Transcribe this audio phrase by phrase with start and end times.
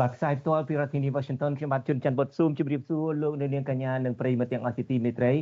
[0.00, 5.32] បាទផ្សាយផ្ទាល់ពីរដ្ឋធានី Washington ខ្ញុំបាទជួនច័ន្ទបុតស៊ូមជម្រាបសួរលោកអ្នកនាងកញ្ញានិងប្រិយមិត្តទាំងអស់ជាទីមេត្រី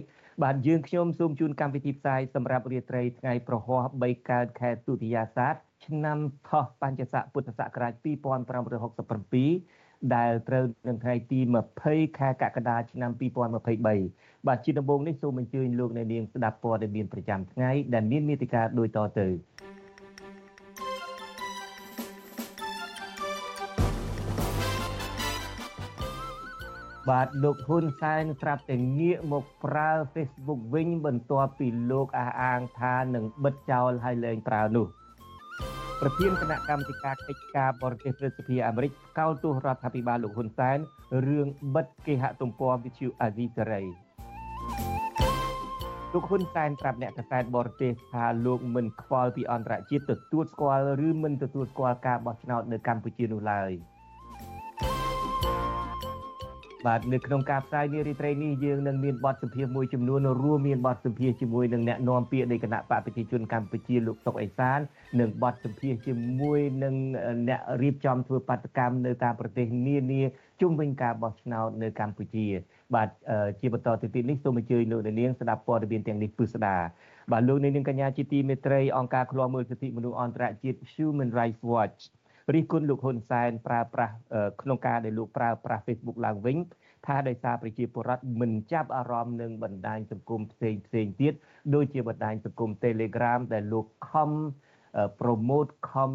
[0.42, 5.54] បាទយើងខ្ញុំសូមជូនកម្មវិធីផ្សាយសម្រាប់រាត្រីថ្ងៃប្រហោះ3កើតខែទុតិយាសាទ
[5.86, 8.06] ឆ្នាំថោះបញ្ញស័កពុទ្ធសករាជ2567
[10.14, 11.40] ដែលត្រូវនឹងថ្ងៃទី
[11.78, 19.28] 20ខែកក្កដាឆ្នាំ2023បាទជាដំបូងនេះសូមអញ្ជើញលោកអ្នកនាងស្ដាប់ព័ត៌មានប្រចាំថ្ងៃដែលមានមេតិការដូចតទៅ
[27.08, 34.86] បាទលោកហ៊ុនសែនស្រាប់តែងាកមកប្រើ Facebook វិញបន្ទាប់ពីលោកអះអាងថានឹងបិទចោលហើយលែងប្រើនោះ
[36.00, 40.78] ប្រធានគណៈកម្មាធិការកិច្ចការបរទេសព្រឹទ្ធសភាអាមេរិកកោតទោសរដ្ឋាភិបាលលោកហ៊ុនសែន
[41.26, 43.82] រឿងបិទគេហទំព័រវិទ្យុអាស៊ីសេរី
[46.12, 53.72] លោកហ៊ុនសែនប្រាប់អ្នកកសែតបរទេសថាលោកមិនខ្វល់ពីអន្តរជាតិទទួលស្គាល់ឬមិនទទួលស្គាល់ការបោះឆ្នោតនៅកម្ពុជានោះឡើយ។
[56.86, 64.78] បាទនៅក្នុងការផ្សាយនារីត្រីនេះយើងនឹងមានបទសម្ភាសន៍មួយចំនួនរួមមានបទសម្ភាសន៍ជាមួយនឹងអ្នកនាំពាក្យនៃគណៈបកប្រជាជនកម្ពុជាលោកសុកអេសាន
[65.20, 66.94] និងបទសម្ភាសន៍ជាមួយនឹង
[67.48, 70.22] អ្នករៀបចំធ្វើបាតកម្មនៅតាមប្រទេសនានា
[70.60, 72.46] ជុំវិញការបោះឆ្នោតនៅកម្ពុជា
[72.94, 73.08] បាទ
[73.60, 76.76] ជាបន្តទៅទៀតនេះសូមអញ្ជើញលោកនាងស្ដាប់ព័ត៌មានទាំងនេះពិស្ដា
[77.32, 82.00] បាទលោកនាងកញ្ញាជាទីមេត្រីអង្គការឃ្លាំមើលសិទ្ធិមនុស្សអន្តរជាតិ Human Rights Watch
[82.54, 84.14] រិះគន់លោកហ៊ុនសែនប្រើប្រាស់
[84.62, 86.56] ក្នុងការដែលលោកប្រើប្រាស់ Facebook ឡើងវិញ
[87.06, 91.32] ថាដោយសារប្រជាពលរដ្ឋមិនចាប់អារម្មណ៍នឹងបណ្ដាញសង្គមផ្សេងផ្សេងទៀត
[91.74, 94.30] ដូចជាបណ្ដាញសង្គម Telegram ដែលលោកខំ
[95.20, 96.10] promote ខំ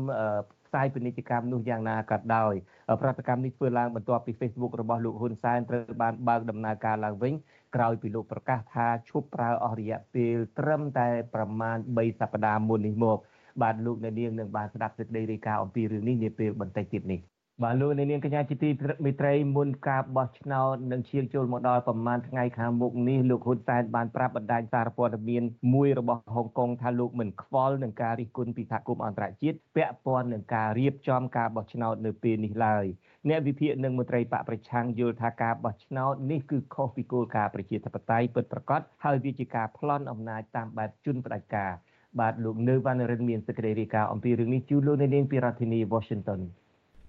[0.68, 2.54] ផ្សាយពាណិជ្ជកម្មនោះយ៉ាងណាក៏ដោយ
[3.02, 7.34] ប្រតិកម្មនេះធ្វើឡើងបន្ទាប់ពី Facebook របស់លោកហ៊ុនសែនត្រូវបានបើកដំណើរការឡើងវិញ
[7.76, 13.18] ក្រោយពីលោកប្រកាសថាឈប់ប្រើអស់រយៈពេលត្រឹមតែប្រមាណ3សប្តាហ៍មុននេះមក
[13.62, 17.20] បាទលោកអ្នកនាងនឹងបានស្ដាប់សេចក្តីរាយការណ៍អំពីរឿងនេះនាពេលបន្តិចទៀតនេះ
[17.64, 18.70] បាទលោកអ្នកនាងកញ្ញាជាទី
[19.04, 32.86] មេត្រីមុនការបោះឆ្នោតនឹងឈានចូលមកដល់ប្រមាណថ្ងៃខាងមុខនេះលោកហ៊ុនសែនបានប្រាប់បណ្ដាញសារព័ត៌មានមួយរបស់ហុងកុងថាលោកមិនខ្វល់នឹងការរិះគន់ពីសហគមន៍អន្តរជាតិពាក់ព័ន្ធនឹងការរៀបចំការបោះឆ្នោតនៅពេលនេះឡើយ
[33.30, 41.72] អ្នកវិភាគនិងមន្ត្រីបកប្រឆាំងយល់ថាការបោះឆ្នោតនេះគឺខុសពីគោលការណ៍ប្រជាធិបតេយ្យពិតប្រាកដហើយវាជាការប្លន់អំណាចតាមបែបជនផ្ដាច់ការ
[42.20, 46.42] បាទលោកនៅវណ្ណរិនមានសេចក្តីរាយការណ៍អំពីរឿងនេះជូនលោកនៅនាងពីរដ្ឋធានី Washington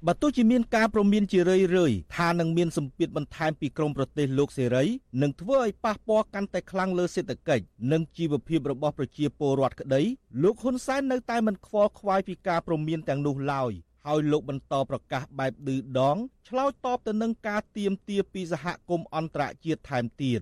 [0.09, 4.85] បើទោះជាមានការព្រមានជារឿយរឿយថានឹងមានសម្ពាធបន្ថែមពីក្រមប្រទេសលោកសេរី
[5.23, 10.03] នឹងធ្វើឲ្យប៉ះពាល់កាន់តែខ្លាំងលើសេដ្ឋកិច្ចនិងជីវភាពរបស់ប្រជាពលរដ្ឋក្តី
[10.43, 13.73] លោកហ៊ុនសែននៅតែមិនខ្វល់ខ្វាយពីការព្រមានទាំងនោះឡើយ
[14.07, 16.17] ហើយលោកបន្តប្រកាសបែបឌឺដង
[16.49, 20.41] ឆ្លើយតបទៅនឹងការទៀមទាពីសហគមន៍អន្តរជាតិថែមទៀត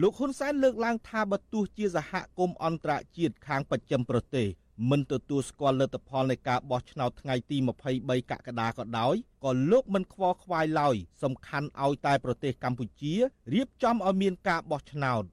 [0.00, 4.48] លោកហ៊ុនសែនលើកឡើងថាបើទោះជាសហគមន៍អន្តរជាតិខាងបច្ចឹមប្រទេស
[4.90, 7.56] មិនទទួលស្គាល់លទ្ធផលនៃការបោះឆ្នោតថ្ងៃទី
[7.94, 9.14] 23កក្កដាក៏ដោយ
[9.44, 13.14] ក៏លោកមិនខ្វល់ខ្វាយឡើយសំខាន់ឲ្យតែប្រទេសកម្ពុជា
[13.54, 15.24] រៀបចំឲ្យមានការបោះឆ្នោត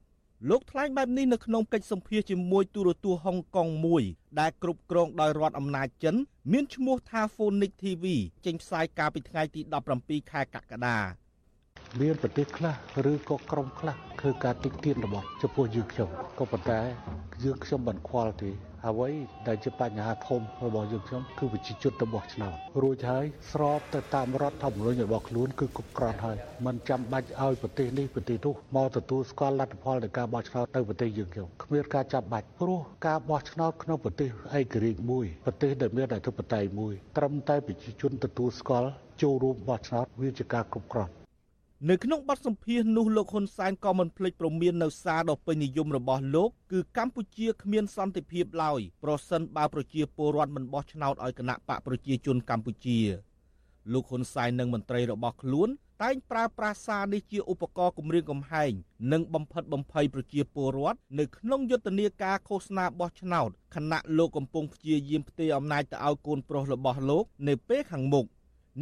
[0.48, 4.02] លោកថ្លែងបែបនេះនៅក្នុងកិច្ចសម្ភាសជាមួយទូរទស្សន៍ហុងកុងមួយ
[4.40, 6.14] ដែលគ្រប់គ្រងដោយរដ្ឋអំណាចចិន
[6.52, 8.04] មានឈ្មោះថា Phoenix TV
[8.44, 9.60] ចេញផ្សាយកាលពីថ្ងៃទី
[9.96, 11.23] 17ខែកក្កដា
[12.00, 12.74] មានប្រទេសខ្លះ
[13.10, 16.80] ឬក៏ក្រុមខ្លះធ្វើការតិចទៀតរបស់ចំពោះយើងខ្ញុំក៏ប៉ុន្តែ
[17.44, 18.50] យើងខ្ញុំមិនខ្វល់ទេ
[18.88, 19.10] អ្វី
[19.48, 34.28] ដែលជាបញ្ហាធំរបស់យើងខ្ញុំគឺប្រជាជនរបស់ឆ្នោតរួចហើយស្របទៅតាមរដ្ឋធម្មនុញ្ញរបស់ខ្លួនគឺគ្រប់គ្រាន់ហើយมันចាំបាច់ឲ្យប្រទេសនេះប្រទេសនោះមកទទួលស្គាល់លទ្ធផលនៃការបោះឆ្នោតទៅប្រទេសយើងខ្ញុំគ្មានការចាំបាច់ព្រោះការបោះឆ្នោតក្នុងប្រទេស
[34.58, 38.90] ឯករាជ្យមួយប្រទេសដែលមានអធិបតេយ្យមួយត្រឹមតែប្រជាជនទទួលស្គាល់
[39.22, 41.23] ចូលរួមបោះឆ្នោតវាជាការគ្រប់គ្រាន់
[41.90, 52.98] នៅក្នុងបទសម្ភាសន៍នោះលោកហ៊ុនសែនក៏មិនភ្លេចព្រមាននៅសារដ៏ពេញនិយមរបស់លោកគឺកម្ពុជាគ្មានសន្តិភាពឡើយប្រសិនបើប្រជាពលរដ្ឋមិនបោះឆ្នោតឲ្យគណៈបកប្រជាជនកម្ពុជា
[53.92, 55.68] លោកហ៊ុនសែននិងមន្ត្រីរបស់ខ្លួន
[56.02, 58.72] តែងប្រើប្រាស់សារនេះជាឧបករណ៍គម្រាមកំហែង
[59.12, 68.26] និងបំផិតបំភ័យប្រជាពលរដ្ឋនៅក្នុងយុទ្ធនាការឃោសនាបោះឆ្នោតខណៈលោកកំពុងព្យាយាមផ្ទេរអំណាចទៅឲ្យកូនប្រុសរបស់លោកនៅពេលខាងមុខ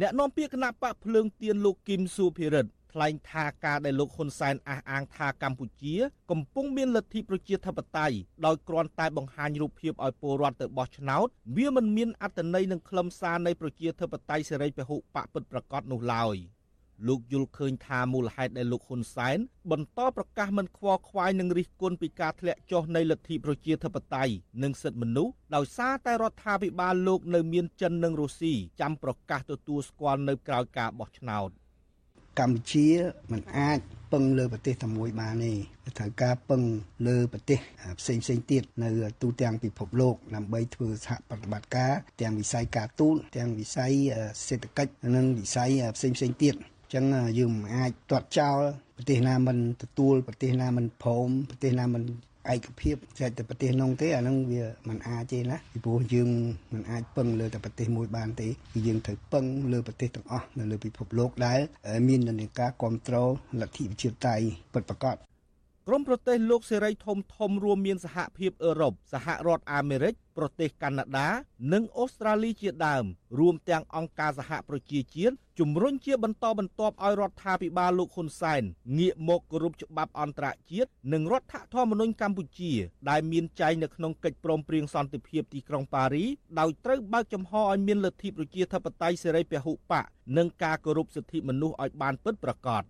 [0.01, 5.93] អ្នកនាំពាក្យគណៈបកភ្លើងទៀនលោកគឹមសុភិរិទ្ធ ថ្លែងថាការដែលលោកហ៊ុនសែនអះអាងថាកម្ពុជា
[6.31, 16.37] កំពុងមានលទ្ធិប្រជាធិបតេយ្យដោយគ្រាន់តែបង្ហាញរូបភាពឲ្យពលរដ្ឋទៅបោះឆ្នោត វាមិនមានអត្តន័យនឹងខ្លឹមសារនៃប្រជាធិបតេយ្យសេរីពហុបកពិតប្រាកដនោះឡើយ
[17.07, 19.37] លោកយល់ឃើញថាមូលហេតុដែលលោកហ៊ុនសែន
[19.71, 31.49] បន្តប្រកាសមិនខ្វល់ខ្វាយនឹងរិះគន់ពីការធ្លាក់ចុះនៃលទ្ធិប្រជាធិបតេយ្យនិងសិទ្ធិមនុស្សដោយសារតែរដ្ឋាភិបាលលោកនៅមានចិននិងរុស្ស៊ីចាំប្រកាសទទួលស្គាល់នៅក្រៅការបោះឆ្នោត
[32.39, 32.87] កម្ពុជា
[33.31, 33.79] មិនអាច
[34.13, 35.53] ពឹងលើប្រទេសតែមួយបានទេ
[35.97, 36.61] ត្រូវការពឹង
[37.07, 37.59] លើប្រទេស
[37.99, 38.89] ផ្សេងផ្សេងទៀតនៅ
[39.21, 43.91] ទូទាំងពិភពលោកដើម្បីធ្វើសហប្រតិបត្តិការទាំងវិស័យការទូតទាំងវិស័យ
[44.47, 46.55] សេដ្ឋកិច្ចនិងវិស័យផ្សេងផ្សេងទៀត
[46.93, 47.05] ចឹង
[47.39, 48.59] យើងមិនអាចទាត់ចោល
[48.97, 52.03] ប្រទេសណាមិនទទួលប្រទេសណាមិនព្រមប្រទេសណាមិន
[52.51, 56.29] ឯកភាពតែតែប្រទេសនងទេអាហ្នឹងវាមិនអាចទេណាពីព្រោះយើង
[56.73, 61.59] មិនអាចពឹងលើតែប្រទេសមួយបានទេគឺយើងត្រូវពឹងលើប្រទេសទាំងអស់នៅលើពិភពលោកដែល
[62.07, 63.29] មាននានាការគ្រប់គ្រង
[63.61, 65.15] លទ្ធិប្រជាធិបតេយ្យពិតប្រាកដ
[65.87, 71.29] ក្រុមប្រទេសលោកសេរីធំធំរួមមានសហភាពអឺរ៉ុបសហរដ្ឋអាមេរិកប្រទេសកាណាដា
[71.73, 73.05] និងអូស្ត្រាលីជាដើម
[73.39, 78.63] រួមទាំងអង្គការសហប្រជាជាតិជំរុញជាបន្តបន្ទាប់ឲ្យរដ្ឋាភិបាលលោកហ៊ុនសែន
[78.97, 82.71] ងាកមកគោរពច្បាប់អន្តរជាតិនិងរដ្ឋធម្មនុញ្ញកម្ពុជា
[83.09, 86.25] ដែលមានចែងនៅក្នុងកិច្ចព្រមព្រៀងសន្តិភាពទីក្រុងប៉ារី
[86.59, 90.05] ដោយត្រូវបើកចំហឲ្យមានលទ្ធិប្រជាធិបតេយ្យសេរីពហុបក
[90.37, 92.83] និងការគោរពសិទ្ធិមនុស្សឲ្យបានពិតប្រាកដ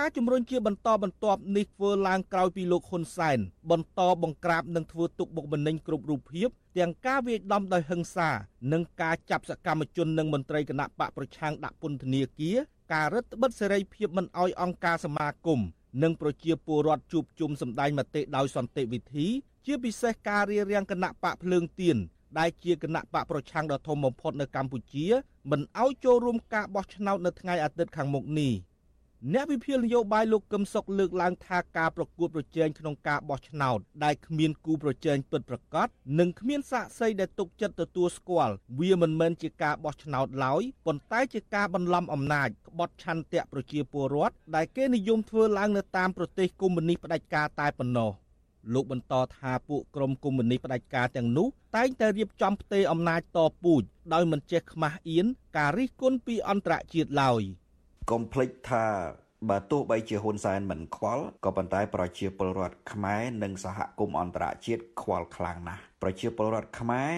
[0.00, 3.38] ការជំរុញជាបន្តបន្ទាប់នេះធ្វើឡើងក្រោយពីលោកហ៊ុនសែន
[3.70, 6.48] បន្តបង្ក្រាបនិងធ្វើទុកបុកម្នេញគ្រប់រូបភាព
[6.78, 8.30] ទាំងការវាយដំដោយហិង្សា
[8.72, 12.56] និងការចាប់សកម្មជននិងមន្ត្រីគណៈបកប្រឆាំងដាក់ពន្ធនាគារ
[12.92, 15.60] ការរឹតបន្តឹងសេរីភាពមិនអោយអង្គការសមាគម
[16.02, 19.26] និងប្រជាពលរដ្ឋជួបជុំសម្ដែងមតិដោយសន្តិវិធី
[19.66, 21.96] ជាពិសេសការរៀបរៀងគណៈបកភ្លើងទៀន
[22.38, 25.06] ដែលជាគណៈបកប្រឆាំងដ៏ធំបំផុតនៅកម្ពុជា
[25.50, 28.54] មិនអោយចូលរួមការបោះឆ្នោតនៅថ្ងៃអាទិត្យខាងមុខនេះ។
[29.34, 35.86] អ្នកវិភាគនយោបាយលោកកឹមសុខលើកឡើងថាការប្រកួតប្រជែងក្នុងការបោះឆ្នោតដែលគ្មានគូប្រជែងពិតប្រាកដ
[36.18, 48.10] និងគ្មានសាក្សីដែលទុកចិត្តទទួលស្គាល់វាមិនមែនជាការបោះឆ្នោតឡើយប៉ុន្តែជាការបន្លំអំណាចក្បត់ឆន្ទៈប្រជាពលរដ្ឋដែលគេនិយមធ្វើឡើងនៅតាមប្រទេសកុម្មុយនីសផ្ដាច់ការតែប៉ុណ្ណោះ
[48.74, 51.46] លោកបន្តថាពួកក្រុមកុម្មុយនីសផ្ដាច់ការទាំងនោះ
[51.76, 53.82] តែងតែរៀបចំផ្ទេរអំណាចតពូជ
[54.12, 55.26] ដោយមិនចេះខ្មាស់អៀន
[55.56, 57.44] ការរិះគន់ពីអន្តរជាតិឡើយ។
[58.11, 58.85] កុំភ្លេចថា
[59.49, 67.17] បើទោះបីជាហ៊ុនសែនមិនខ្វល់ក៏ប៉ុន្តែប្រជាពលរដ្ឋខ្មែរនិងសហគមន៍អន្តរជាតិខ្វល់ខ្លាំងណាស់ប្រជាពលរដ្ឋខ្មែរ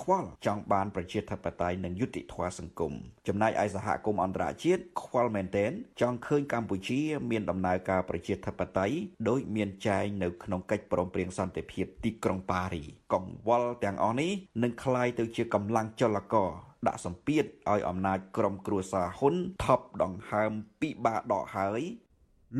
[0.00, 2.92] ខ្វល់ចង់បានប្រជាធិបតេយ្យនិងយុត្តិធម៌សង្គម
[3.28, 7.00] ចំណែកឯសហគមន៍អន្តរជាតិខ្វល់មែនទែនចង់ឃើញកម្ពុជា
[7.30, 8.96] មានដំណើរការប្រជាធិបតេយ្យ
[9.28, 14.32] ដោយមានចែងនៅក្នុងកិច្ចព្រមព្រៀងសន្តិភាពទីក្រុងប៉ារីកង្វល់ទាំងអស់នេះ
[14.62, 16.50] នឹងคล้ายទៅជាកម្លាំងចលករ
[16.86, 19.34] ដាក់សម្ពាធឲ្យអំណាចក្រុមគ្រួសារហ៊ុន
[19.64, 21.82] ថប់ដង្ហើមពិបាកដកហើយ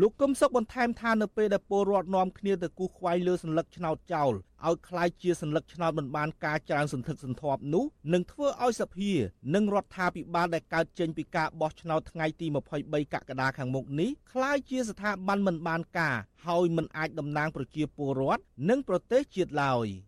[0.00, 4.32] លោកកឹមសុខបន្ថែមថានៅពេលដែលពលរដ្ឋនាំគ្នាទៅគូសខ្វែងលើសัญลักษณ์ឆ្នោតចោល
[4.66, 9.10] ឲ្យคล้ายជាសัญลักษณ์ឆ្នោតមិនបានការច្រើនសន្ធឹកសន្ធាប់នោះនឹងធ្វើឲ្យសភា
[9.54, 12.46] និងរដ្ឋាភិបាលដែលកើតចេញពីការបោះឆ្នោតថ្ងៃទី
[12.80, 16.16] 23កក្កដាខាងមុខនេះคล้ายជាស្ថាប័នមិនបានការ
[16.46, 19.88] ហើយមិនអាចតំណាងប្រជាពលរដ្ឋនិងប្រទេសជាតិឡើយ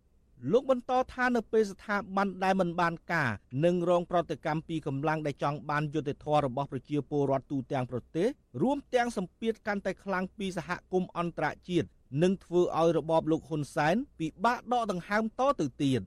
[0.50, 3.30] លោកបន្តថានៅពេលស្ថាប័នដែលមិនបានការ
[3.64, 8.28] និងរងប្រតិកម្មពីកម្លាំងដែលចង់បានយុត្តិធម៌របស់ប្រជាពលរដ្ឋទូទាំងប្រទេស
[8.62, 11.88] រួមទាំងសម្ពាធកាន់តែខ្លាំងពីសហគមន៍អន្តរជាតិ
[12.22, 16.02] និងធ្វើឲ្យរបបលោកហ៊ុនសែនពិបាកដកដង្ហើមតទៅទៀត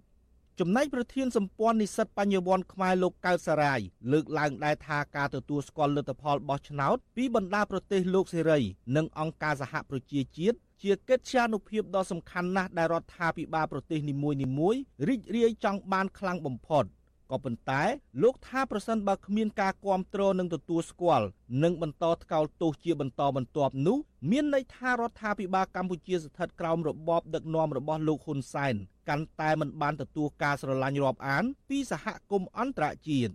[0.59, 3.79] ចំណែកប្រធានសម្ព័ន្ធនិស្សិតបញ្ញវន្តខ្មែរលោកកៅសារាយ
[4.11, 8.59] លើកឡើងដែរថាការទទួលស្គាល់លទ្ធផលបោះឆ្នោតពីបណ្ដាប្រទេសលោកសេរី
[8.95, 16.85] និងអង្គការសហប្រជាជាតិ ជាកិច្ចជានុភាពដ៏សំខាន់ណាស់ដែលរដ្ឋាភិបាលប្រទេសនីមួយៗរីករាយចង់បានខ្លាំងបំផុត
[17.31, 17.83] ក៏ប៉ុន្តែ
[18.23, 21.25] លោកថាប្រសិនបើគ្មានការគ្រប់គ្រងនិងទទួលស្គាល់
[21.63, 23.97] និងបន្តថ្កោលទោសជាបន្តបន្ទាប់នោះ
[24.31, 28.75] មានន័យថារដ្ឋាភិបាលកម្ពុជាស្ថិតក្រោមរបបដឹកនាំរបស់លោកហ៊ុនសែន
[29.09, 33.33] កាន់តែមិនបានទទួលការស្រឡាញ់រាប់អាន ពីសហគមន៍អន្តរជាតិ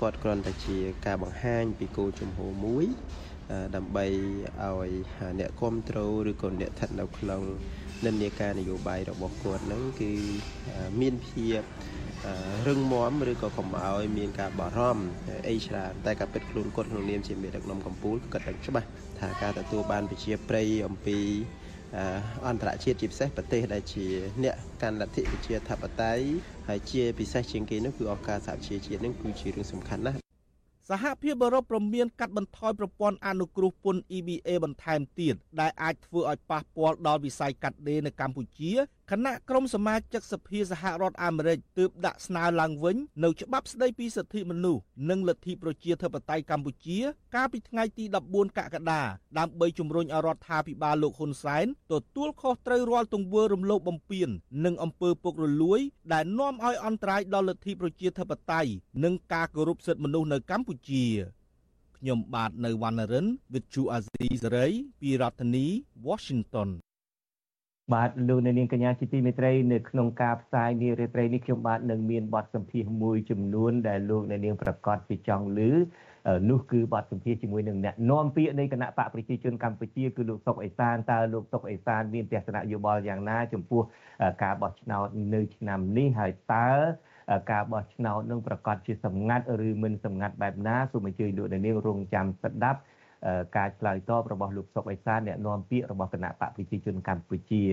[0.00, 0.76] គាត់គ្រាន់តែជា
[1.06, 2.84] ការបង្ហាញពីគោលជំហរមួយ
[3.76, 4.06] ដើម្បី
[4.62, 4.90] ឲ្យ
[5.40, 7.42] អ្នកគ្រប់គ្រងឬក៏អ្នកស្ថិតនៅក្នុង
[8.06, 10.12] និន្នាការនយោបាយរបស់គាត់ហ្នឹងគឺ
[11.00, 11.60] មានភាព
[12.68, 15.04] រឹងមាំឬក៏កុំឲ្យមានការបារម្ភ
[15.48, 21.18] អីច្រើនតែការពិតខ្លួនគាត់ក្នុងនាមជាមេដឹកនាំកម្ពុជាគាត់ដឹងច្បាស់ថាការទទួលបានប្រជាប្រិយអំពី
[22.48, 24.06] អន្តរជាតិជាពិសេសប្រទេសដែលជា
[24.42, 26.24] អ្នកកាន់លទ្ធិប្រជាធិបតេយ្យ
[26.68, 30.31] ហើយជាពិសេសជាងគេនោះគឺអង្គការសហជីវជាតិនឹងគឺជារឿងសំខាន់ណាស់
[30.88, 38.72] សហភាពអឺរ៉ុបព្រមានកាត់បន្ថយប្រព័ន្ធអនុគ្រោះពន្ធ EBA បន្ថែមទៀតដែលអាចធ្វើឲ្យប៉ះពាល់ដល់វិស័យកាត់ដេរនៅកម្ពុជា
[39.12, 46.98] គណៈក្រុមសមាជិកសភាសហរដ្ឋអាមេរិកទើបដាក់ស្នើឡើងវិញនៅច្បាប់ស្តីពីសិទ្ធិមនុស្សនិងលទ្ធិប្រជាធិបតេយ្យកម្ពុជា
[47.34, 49.02] កាលពីថ្ងៃទី14កក្កដា
[49.38, 54.28] ដើម្បីជំរុញឲ្យរដ្ឋាភិបាលលោកហ៊ុនសែនទទួលខុសត្រូវរាល់ទង្វើរំលោភបំពាន
[54.64, 55.80] និងអំពើពុករលួយ
[56.12, 58.70] ដែលនាំឲ្យអន្តរាយដល់លទ្ធិប្រជាធិបតេយ្យ
[59.04, 61.04] និងការគោរពសិទ្ធិមនុស្សនៅកម្ពុជា
[61.98, 65.66] ខ្ញុំបាទនៅវណ្ណរិន With Chu Azizi Saray ពីរដ្ឋធានី
[66.06, 66.70] Washington
[67.92, 75.70] បាទលោកអ្នកនាងកញ្ញាជាទីមេត្រីនៅក្នុងការផ្សាយនារីត្រីនេះខ្ញុំបាទនឹងមានបទសម្ភាសន៍មួយចំនួនដែលលោកអ្នកនាងប្រកាសជាចង់ឮ
[76.50, 83.82] នោះគឺបទសម្ភាសន៍ជាមួយនឹងអ្នកនាំពាក្យនៃគណៈបកប្រជាជនកម្ពុជាគឺលោកសុកអេសានតើលោកសុកអេសានមានទស្សនៈយោបល់យ៉ាងណាចំពោះ
[84.42, 86.70] ការបោះឆ្នោតនៅឆ្នាំនេះហើយតើ
[87.52, 92.80] ការបោះឆ្នោតនឹងប្រកាសជាសម្ងាត់ឬមិនសម្ងាត់បែបណាសូមអញ្ជើញលោកអ្នកនាងរងចាំស្ដាប់
[93.56, 97.64] ការឆ្លើយតបរបស់លោកសុកអេសានអ្នកនាំពាក្យរបស់គណៈបកប្រជាជនកម្ពុជា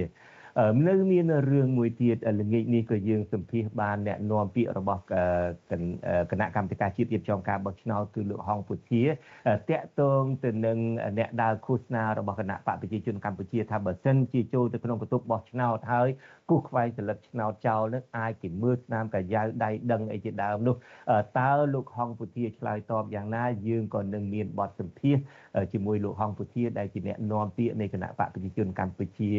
[0.88, 5.02] នៅមានរឿងមួយទៀតល្ងាចនេះក៏យើងសម្ភាសបានអ្នកនាំពាក្យរបស់
[6.32, 9.04] គណៈកម្មាធិការជាតិរៀបចំការបោះឆ្នោតគឺលោកហងពុធា
[9.70, 10.78] តាក់ទងទៅនឹង
[11.18, 16.10] អ្នកដើរឃោសនារបស់គណៈបកប្រជាជនកម្ពុជាថាបើសិនជាចូលទៅក្នុងបន្ទប់បោះឆ្នោតហើយ
[16.50, 20.76] គូសខ្វែងសិលឹកឆ្នោតចោលនឹងអាចគេមើលស្នាមកាយាវដៃដឹងអីជាដើមនោះ
[21.40, 25.18] តើលោកហងពុធាឆ្លើយតបយ៉ាងណាយើងក៏នឹងមានបទសម្ភាស
[25.74, 29.32] ជាមួយលោកហងពុធាដែលជាអ្នកនាំពាក្យនៃគណៈបកប្រជាជនកម្ពុជា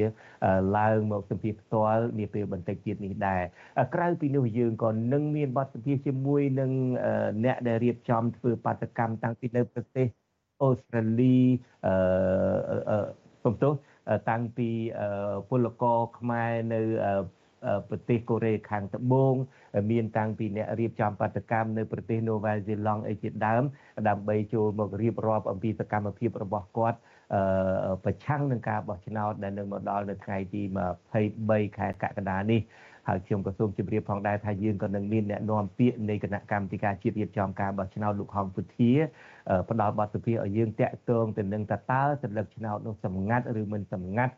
[0.79, 3.43] ឡើងមកសម្ភាសផ្ទាល់នាពេលបន្តិចទៀតនេះដែរ
[3.95, 6.71] ក្រៅពីនោះយើងក៏នឹងមានបទសម្ភាសជាមួយនឹង
[7.45, 10.07] អ្នកដែលរៀបចំធ្វើបាតកម្មតាំងពីនៅប្រទេស
[10.63, 11.39] អូស្ត្រាលី
[11.87, 12.99] អឺ
[13.45, 13.73] សំទោស
[14.31, 14.69] តាំងពី
[15.51, 16.81] ពលករខ្មែរនៅ
[17.89, 19.35] ប្រទេសកូរ៉េខាងត្បូង
[19.91, 23.63] មានតាំងពីអ្នករៀបចំបាតកម្មនៅប្រទេសនូវែលសេឡង់អីជាដើម
[24.09, 26.99] ដើម្បីចូលមករៀបរាប់អំពីសកម្មភាពរបស់គាត់
[28.05, 30.63] ប្រឆាំងនឹងការបោះឆ្នោតដែលនឹងមកដល់នៅថ្ងៃទី
[31.21, 32.61] 23ខែកក្កដានេះ
[33.09, 38.93] ហើយខ្ញុំក៏សូមជម្រាបផងដែរថាយើងក៏នឹងមានអ្នកនាំពាក្យនៃគណៈកម្មាធិការជាតិរៀបចំការបោះឆ្នោតលោកហងពុធា
[39.71, 44.35] ផ្ដល់បទសម្ភាសន៍ឲ្យយើងតាក់ទងទៅនឹងតើតើសញ្ញាឆ្នោតនោះសម្ងាត់ឬមិនសម្ងាត់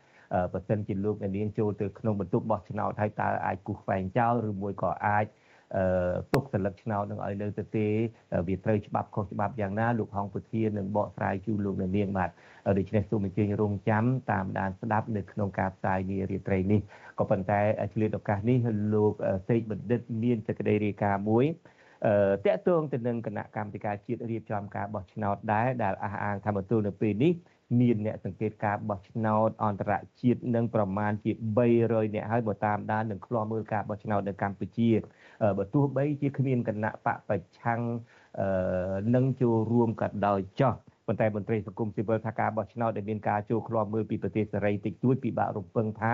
[0.53, 5.25] បើសិនជាលោកអ្នកនាងចូលទៅក្នុងបន្ទប់បោះឆ្នោតហើយតើអាចគូសខ្វែងចោលឬមួយក៏អាច
[6.33, 7.87] ទុកសន្លឹកឆ្នោតនឹងឲ្យនៅទៅទេ
[8.47, 12.29] វាត្រូវច្បាប់ខុសច្បាប់យ៉ាងណាលោកហងពុធានឹងបកស្រាយជូនលោកអ្នកនាងបាទ
[12.77, 16.81] ដូច្នេះសូមអញ្ជើញរងចាំតាមដានស្ដាប់នៅក្នុងការផ្សាយនារាត្រីនេះ
[17.19, 17.59] ក៏ប៉ុន្តែ
[17.93, 18.57] ឆ្លៀតឱកាសនេះ
[18.93, 19.13] លោក
[19.47, 21.45] សេកបណ្ឌិតមានសេចក្តីរាយការណ៍មួយ
[22.45, 27.33] តកតងទៅនឹងគណៈកម្មាធិការជាតិរៀបចំការបោះឆ្នោតដែរដែលអះអាងថាមកទល់នៅពេលនេះ
[27.79, 31.31] មានអ្នកសង្កេតការបោះឆ្នោតអន្តរជាតិនឹងប្រមាណជា
[31.73, 34.89] 300អ្នកហើយបើតាមដាននឹងឃ្លាំមើលការបោះឆ្នោតនៅកម្ពុជា
[35.57, 37.81] បើទោះបីជាគ្មានគណៈបកប្រឆាំង
[39.15, 40.73] នឹងចូលរួមក៏ដោយចោះ
[41.07, 46.13] ប៉ុន្តែមន្ត្រីសង្គមស៊ីវិលថាការបោះឆ្នោតដែលមានការចូលឃ្លាំមើលពីប្រទេសសេរីតិចតួចពិបាករំពឹងថា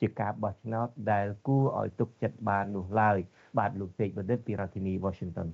[0.00, 3.18] ជាការបោះឆ្នោតដែលគួរឲ្យទុកចិត្តបាននោះឡើយ
[3.58, 5.48] បាទលោកសេកបណ្ឌិតពីរដ្ឋធានី Washington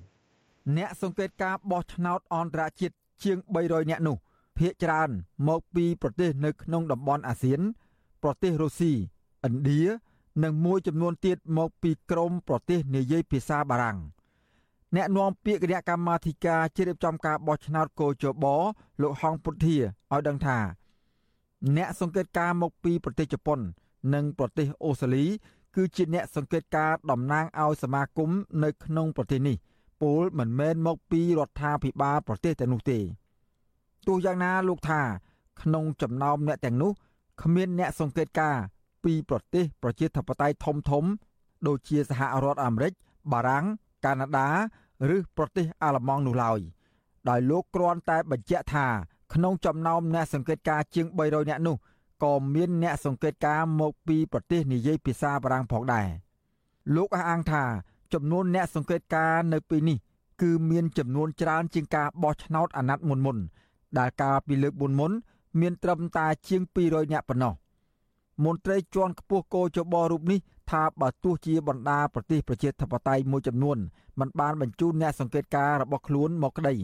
[0.77, 4.17] អ្នកសង្កេតការបោះឆ្នោតអន្តរជាតិជាង300នាក់នោះ
[4.57, 5.09] ភាគច្រើន
[5.47, 7.61] មកពីប្រទេសនៅក្នុងតំបន់អាស៊ាន
[8.23, 9.81] ប្រទេសរុស្ស៊ីឥណ្ឌា
[10.43, 13.97] និងមួយចំនួនទៀតមកពីក្រមប្រទេសនិយាយភាសាបារាំង
[14.95, 18.45] អ្នកនាំពាក្យគណៈកម្មាធិការជ្រៀបចំការបោះឆ្នោតកោជប
[19.01, 20.57] លោកហងពុទ្ធាឲ្យដឹងថា
[21.77, 23.59] អ្នកសង្កេតការមកពីប្រទេសជប៉ុន
[24.13, 25.25] និងប្រទេសអូស្ត្រាលី
[25.75, 28.29] គឺជាអ្នកសង្កេតការតំណាងឲ្យសមាគម
[28.63, 29.55] នៅក្នុងប្រទេសនេះ
[30.01, 32.99] ពលមិនមែនមកពីរដ្ឋាភិបាលប្រទេសតែនោះទេ
[34.07, 35.01] ទោះយ៉ាងណាលោកថា
[35.61, 36.91] ក្នុងចំណោមអ្នកទាំងនោះ
[37.41, 38.55] គ្មានអ្នកសង្កេតការ
[39.03, 41.03] ពីប្រទេស ប្រជាធិបតេយ្យធំធំ
[41.67, 42.93] ដូចជាសហរដ្ឋអាមេរិក
[43.31, 43.65] បារាំង
[44.05, 44.49] កាណាដា
[45.15, 46.59] ឬប្រទេសអាល្លឺម៉ង់នោះឡើយ
[47.29, 48.87] ដោយលោកគ្រាន់តែបញ្ជាក់ថា
[49.33, 51.75] ក្នុងចំណោមអ្នកសង្កេតការជាង300នាក់នោះ
[52.23, 56.07] ក៏មានអ្នកសង្កេតការមកពីប្រទេសនិយាយភាសាបារាំងផងដែរ
[56.95, 57.63] លោកអះអាងថា
[58.13, 59.97] ចំនួនអ្នកសង្កេតការនៅពេលនេះ
[60.41, 63.37] គឺមានចំនួនច្រើនជាងការបោះឆ្នោតអាណត្តិមុនមុន
[63.97, 65.11] ដែលកាលពីលើកមុន
[65.59, 67.53] មានត្រឹមតែជាង200នាក់ប៉ុណ្ណោះ
[68.45, 70.39] មន្ត្រីជាន់ខ្ពស់គោចបរូបនេះ
[70.71, 73.77] ថាបើទោះជាបណ្ដាប្រទេសប្រជាធិបតេយ្យមួយចំនួន
[74.19, 76.75] មិនបានបញ្ជូនអ្នកសង្កេតការណ៍របស់ខ្លួនមកក្តី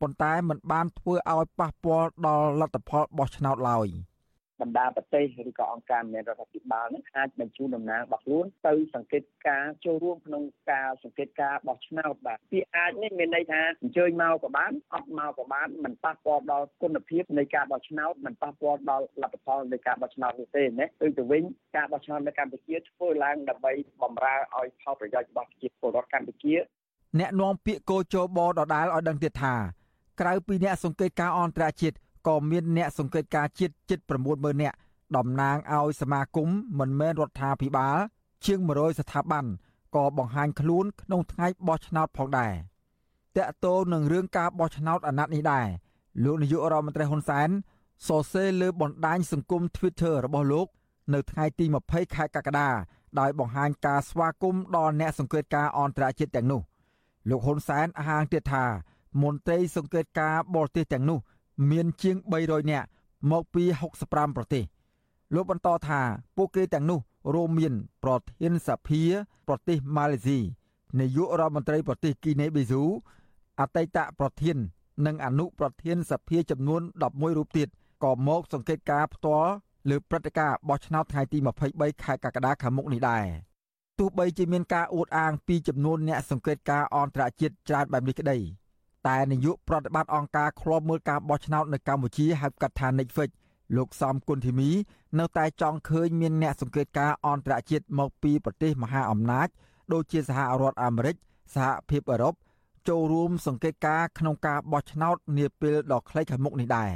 [0.00, 3.88] ប៉ុន្តែมันបានធ្វើឲ្យប៉ះពាល់ដល់លទ្ធផលបោះឆ្នោតឡើយ។
[4.62, 21.42] បណ្ដាប្រទេសឬក៏អង្គការមានរដ្ឋាភិបាលនឹងអាចបញ្ជូនតំណាងរបស់ខ្លួនទៅសង្កេតការចូលរួមក្នុងការសង្កេតការបោះឆ្នោតបាទពាក្យអាចនេះមានន័យថាអញ្ជើញមកក៏បានអត់មកក៏បានមិនប៉ះពាល់ដល់គុណភាពនៃការបោះឆ្នោតមិនប៉ះពាល់ដល់លទ្ធផលនៃការបោះឆ្នោតនោះទេណាគឺទៅវិញ
[21.76, 26.54] ការបោះឆ្នោតនៅកម្ពុជាធ្វើឡើងដើម្បីបម្រើឲ្យផលប្រយោជន៍របស់ប្រជាពលរដ្ឋកម្ពុជា
[27.20, 29.54] អ្នកនាំពាក្យកោជបដដាលឲ្យដឹងទៀតថា
[30.20, 31.96] ក្រៅពីអ្នកសង្កេតការអន្តរជាតិ
[32.28, 33.98] ក៏មានអ្នកសង្កេតការជាតិជិត
[34.30, 34.76] 90000នាក់
[35.16, 36.48] តំណាងឲ្យសមាគម
[36.78, 37.96] មិនមែនរដ្ឋាភិបាល
[38.44, 39.44] ជាង100ស្ថាប័ន
[39.96, 42.52] ក៏បង្ហាញខ្លួនក្នុងថ្ងៃបោះឆ្នោតផងដែរ
[43.36, 45.66] តកតោនឹងរឿងការបោះឆ្នោតអាណត្តិនេះដែរ
[46.24, 47.48] លោកនាយករដ្ឋមន្ត្រីហ៊ុនសែន
[48.08, 50.66] សរសេរលើបណ្ដាញសង្គម Twitter របស់លោក
[51.14, 52.68] នៅថ្ងៃទី20ខែកក្កដា
[53.20, 56.60] ដោយបង្ហាញការស្វាគមន៍ដល់អ្នកសង្កេតការអន្តរជាតិទាំងនោះ
[57.28, 58.64] លោកហ៊ុនសែនអះអាងទៀតថា
[59.22, 61.18] មន្ត្រីសង្កេតការបរទេសទាំងនោះ
[61.70, 62.88] មានជាង300នាក់
[63.30, 63.64] មកពី
[64.00, 64.64] 65ប្រទេស
[65.34, 66.00] លោកបន្តថា
[66.36, 67.00] ពួកគេទាំងនោះ
[67.34, 67.74] រួមមាន
[68.04, 69.02] ប្រធានសភា
[69.48, 70.38] ប្រទេសម៉ាឡេស៊ី
[71.00, 72.82] នាយករដ្ឋមន្ត្រីប្រទេសគីណេប៊ីស៊ូ
[73.60, 74.56] អតីតប្រធាន
[75.06, 77.68] និងអនុប្រធានសភាចំនួន11រូបទៀត
[78.04, 79.50] ក៏មកសង្កេតការផ្ទាល់
[79.90, 81.38] លើព្រឹត្តិការណ៍បោះឆ្នោតថ្ងៃទី
[81.70, 83.24] 23ខែកក្កដាខាងមុខនេះដែរ
[83.98, 88.38] ទោះបីជាមានការអួតអាងពីចំនួនអ្នកសង្កេតការអន្តរជាតិច្រើនបែបនេះក្តី
[89.08, 93.30] តែនាយកប្រតិបត្តិអង្គការឃ្លាំមើលការបោះឆ្នោតនៅកម្ពុជាហៅកាត់ថា Netflix
[93.76, 94.70] លោកសំគុណធីមី
[95.18, 99.48] នៅតែចង់ឃើញមានអ្នកសង្កេតការអន្តរជាតិមកពីប្រទេសមហាអំណាច
[99.92, 101.16] ដូចជាសហរដ្ឋអាមេរិក
[101.54, 102.34] សហភាពអឺរ៉ុប
[102.88, 106.90] ចូលរួមសង្កេតការក្នុងការបោះឆ្នោតនាពេលដ៏ខ្លីខាងមុខនេះដែរ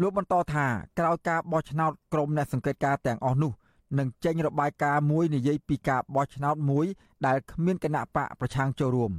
[0.00, 0.66] លោកបន្តថា
[0.98, 3.52] ក្រោយការបោះឆ្នោតក្រុមអ្នកសង្កេតការទាំងអស់នោះ
[3.98, 6.86] នឹងចេញរបាយការណ៍មួយនិយាយពីការបោះឆ្នោតមួយ
[7.26, 9.12] ដែលគ្មានគណៈបកប្រឆាំងចូលរួម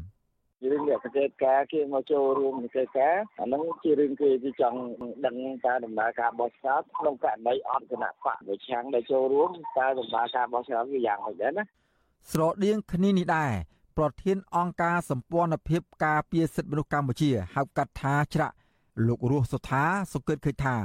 [0.68, 4.80] រឿងអ្នកសង្កេតការគេមកចូលរួមសង្កេតការអាហ្នឹងជារឿងគេគេចង់
[5.26, 5.36] ដឹង
[5.66, 11.64] តើដំណើរការបោះឆ្នោតក្នុងករណីអត់គណៈបកប្រឆាំងដែលចូលរួមតើដំណើរការបោះឆ្នោតវាយ៉ាងម៉េចដែរណា
[12.32, 13.52] ស្រដៀងគ្នានេះដែរ
[13.98, 18.56] ប្រធានអង្គការសម្ព័ន្ធភាពការពារសិទ្ធិមនុស្សកម្ពុជាហៅកាត់ថាច្រាក់
[19.08, 20.76] លោករស់សុថាសង្កេតឃើញថា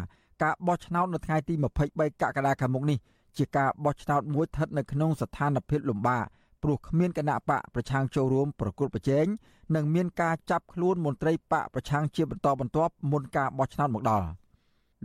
[0.43, 1.54] ការបោះឆ្នោតនៅថ្ងៃទី
[1.87, 2.99] 23កក្កដាខាងមុខនេះ
[3.38, 6.25] ជាការបោះឆ្នោតមួយស្ថិតនៅក្នុងស្ថានភាពលំបាក
[6.64, 9.26] ព្រោះគ្មានគណៈបកប្រឆាំងចូលរួមប្រគល់ប្រជែង
[9.75, 14.26] និងមានការចាប់ខ្លួនមន្ត្រីបកប្រឆាំងជាបន្តបន្ទាប់មុនការបោះឆ្នោតមកដល់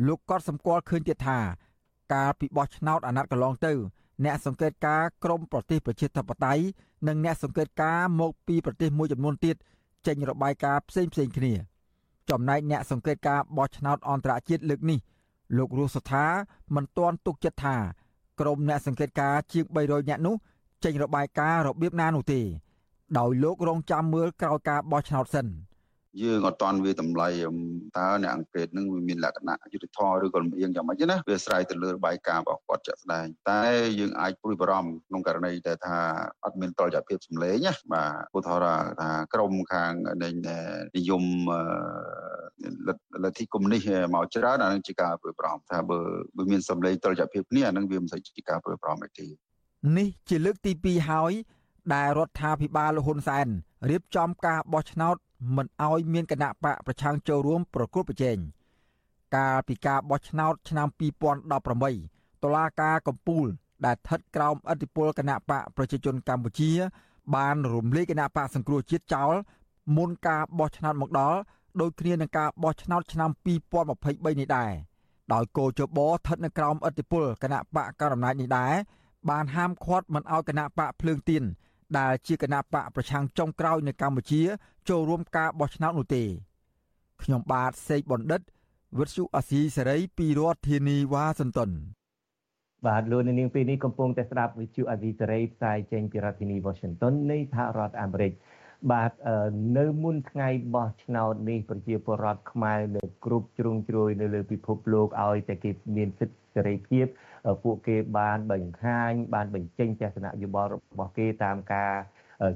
[0.07, 1.39] លោកក៏សម្គាល់ឃើញទៀតថា
[2.13, 3.73] កាលពីបោះឆ្នោតអាណត្តិកន្លងទៅ
[4.23, 6.63] អ្នកសង្កេតការក្រមប្រទេសប្រជាធិបតេយ្យ
[7.07, 9.55] និងអ្នកសង្កេតការមកពីប្រទេសមួយចំនួនទៀត
[10.07, 11.53] ចេញរបាយការណ៍ផ្សេងផ្សេងគ្នា
[12.29, 14.99] ចំណែកអ្នកសង្កេតការបោះឆ្នោតអន្តរជាតិលើកនេះ
[15.57, 16.25] លោករស់សថា
[16.75, 17.75] មិនទាន់ទុកចិត្តថា
[18.39, 20.35] ក្រុមអ្នកសង្កេតការជាង300នាក់នោះ
[20.83, 22.41] ចេញរបាយការណ៍របៀបណានោះទេ
[23.19, 25.47] ដោយលោករងចាំមើលក្រោយការបោះឆ្នោតសិន។
[26.23, 27.27] យើងអត់តាន់វាតម្លៃ
[27.97, 33.61] តើអ្នកអង្កេតនឹងវាមានលក្ខណៈយុទ្ធធម៌ឬក៏លំអៀងយ៉ាងម៉េចណាវាស្រ័យទៅលើរបាយការណ៍របស់គាត់ជាក់ស្ដែងតែ
[33.99, 35.99] យើងអាចព្រួយបារម្ភក្នុងករណីដែលថា
[36.45, 39.91] អត់មានតលយភាពសម្លេងណាបាទឧទាហរណ៍ថាក្រមខាង
[40.95, 41.23] និយម
[43.23, 45.99] លទ្ធិកុម្មុយនីសមកច្រើនអានឹងជាការព្រួយបារម្ភថាបើ
[46.37, 49.48] បើមានសម្លេងតលយភាពគ្នាអានឹងវាមិនសូវជាការព្រួយបារម្ភទេ
[49.97, 51.31] នេះជាលើកទី2ហើយ
[51.93, 53.47] ដែលរដ្ឋាភិបាលលហ៊ុនសែន
[53.89, 55.15] រៀបចំការបោះឆ្នោត
[55.55, 58.37] មិនឲ្យមានគណៈបកប្រឆាំងចូលរួមប្រគល់ប្រជែង
[59.35, 60.87] កាលពីការបោះឆ្នោតឆ្នាំ
[61.45, 63.45] 2018តុលាការកំពូល
[63.85, 66.71] ដែលស្ថិតក្រោមអធិបុលគណៈបកប្រជាជនកម្ពុជា
[67.35, 69.33] បានរំលាយគណៈបកសង្គ្រោះជាតិចោល
[69.97, 71.37] មុនការបោះឆ្នោតមកដល់
[71.81, 73.29] ដោយគ្នានឹងការបោះឆ្នោតឆ្នាំ
[73.79, 74.71] 2023នេះដែរ
[75.33, 78.73] ដោយកោជបស្ថិតនៅក្រោមអធិបុលគណៈបកកណ្ដាលអំណាចនេះដែរ
[79.29, 81.43] បានហាមឃាត់មិនឲ្យគណៈបកភ្លើងទៀន
[81.99, 84.41] ដែលជាគណៈបកប្រឆាំងចុងក្រោយនៅកម្ពុជា
[84.89, 86.23] ចូលរួមការបោះឆ្នោតនោះទេ
[87.23, 88.41] ខ្ញុំបាទសេកបណ្ឌិត
[88.99, 91.71] វិទ្យុអាស៊ីសេរីពីរដ្ឋធានីវ៉ាស៊ីនតោន
[92.87, 98.31] បាទលោកនាងពេលនេះកំពុងតែស្ដាប់វិទ្យុអាស៊ីសេរីផ្សាយចេញពីរដ្ឋធានី Washington នៃសហរដ្ឋអាមេរិក
[98.91, 99.11] បាទ
[99.77, 107.05] នៅមុនថ្ងៃបោះឆ្នោតនេះប្រជាពលរដ្ឋខ្មែរនៅគ្រប់ជ្រុងជ្រោយនៅលើពិភពលោកឲ្យតែគេមានសិទ្ធិសេរីភាព
[107.62, 111.94] ពួកគេបានបង្ហាញបានបញ្ចេញទស្សនៈយោបល់របស់គេតាមការ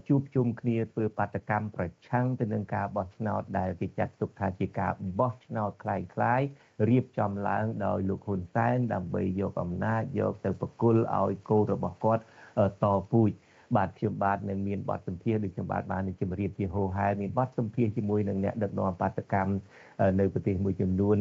[0.09, 6.47] ជួបជុំគ្នាធ្វើបាតកម្មប្រឆាំងទៅនឹងការបោះឆ្នោតដែលគេចាត់ទុកថាជាការបោះឆ្នោតคล้ายៗ
[6.89, 12.23] រៀបចំឡើងដោយលោកហ៊ុនសែនដើម្បីយកអំណាចយកទៅប្រគល់ឲ្យកូនរបស់គាត់
[12.85, 13.31] តពូជ
[13.76, 19.54] បាទខ្ញុំបាទនឹងមានបទសម្ភាសន៍ដូចខ្ញុំបាទបានជម្រាបជាហោហែមានបទសម្ភាសន៍ជាមួយនឹងអ្នកដឹកនាំបាតកម្ម
[20.20, 21.18] នៅប្រទេសមួយចំនួន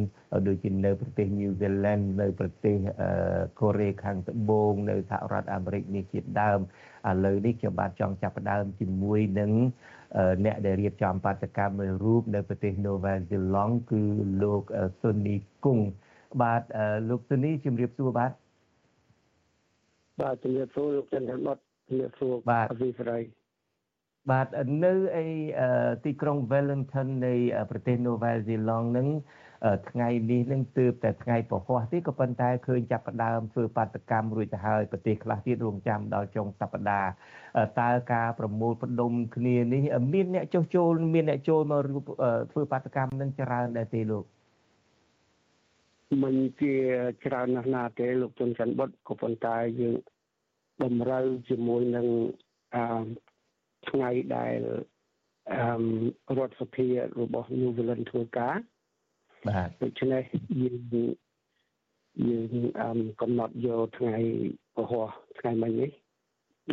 [0.48, 2.76] ដូចជានៅប្រទេស New Zealand នៅប្រទេស
[3.60, 6.60] កូរ៉េខាងត្បូងនៅសហរដ្ឋអាមេរិកនេះជាដើម
[7.08, 9.50] ឥឡូវនេះខ្ញុំបាទចង់ចាប់ផ្ដើមជាមួយនឹង
[10.44, 14.02] អ្នកដែលរៀបចំបាតកម្មមួយរូបនៅប្រទេស Nova Zealand គឺ
[14.42, 14.62] លោក
[15.00, 15.84] ស៊ុននីគង់
[16.42, 16.62] បាទ
[17.08, 18.32] លោកស៊ុននីជំរាបសួរបាទ
[20.20, 23.20] បាទជំរាបសួរលោកចន្ទបុតជំរា បសួរបាទអវិសរី
[24.30, 24.46] បាទ
[24.84, 25.26] នៅអី
[26.04, 27.34] ទីក្រុង Wellington នៃ
[27.70, 29.08] ប្រទេស Nova Zealand នឹង
[29.90, 37.10] ថ្ងៃនេះនឹងទើបតែថ្ងៃពហុទេក៏ប៉ុន្តែឃើញចាប់ផ្ដើមធ្វើបាតកម្មរួចទៅហើយប្រទេសខ្លះទៀតរងចាំដល់ចុងសប្តាហ៍
[37.80, 41.82] តើការប្រមូលផ្ដុំគ្នានេះមានអ្នកចុះចូលមានអ្នកចូលមក
[42.52, 44.24] ធ្វើបាតកម្មនឹងច្រើនដែរទេលោក
[46.22, 46.74] មិនជា
[47.24, 49.94] ច្រើនណាស់ណាទេលោកជុនច័ន្ទបុតក៏ប៉ុន្តែយើង
[50.80, 52.06] បំរើជាមួយនឹង
[52.74, 53.04] អឺ
[53.88, 54.58] ថ្ងៃដែល
[55.52, 56.86] អឺរដ្ឋសភា
[57.20, 58.56] របស់ New Zealand ធ្វើការ
[59.48, 60.22] បាទដូច្នេះ
[60.62, 60.78] យើង
[62.28, 64.16] យើងអឺកំណត់យកថ្ងៃ
[64.76, 65.02] ពហុ
[65.38, 65.90] ថ្ងៃមិញនេះ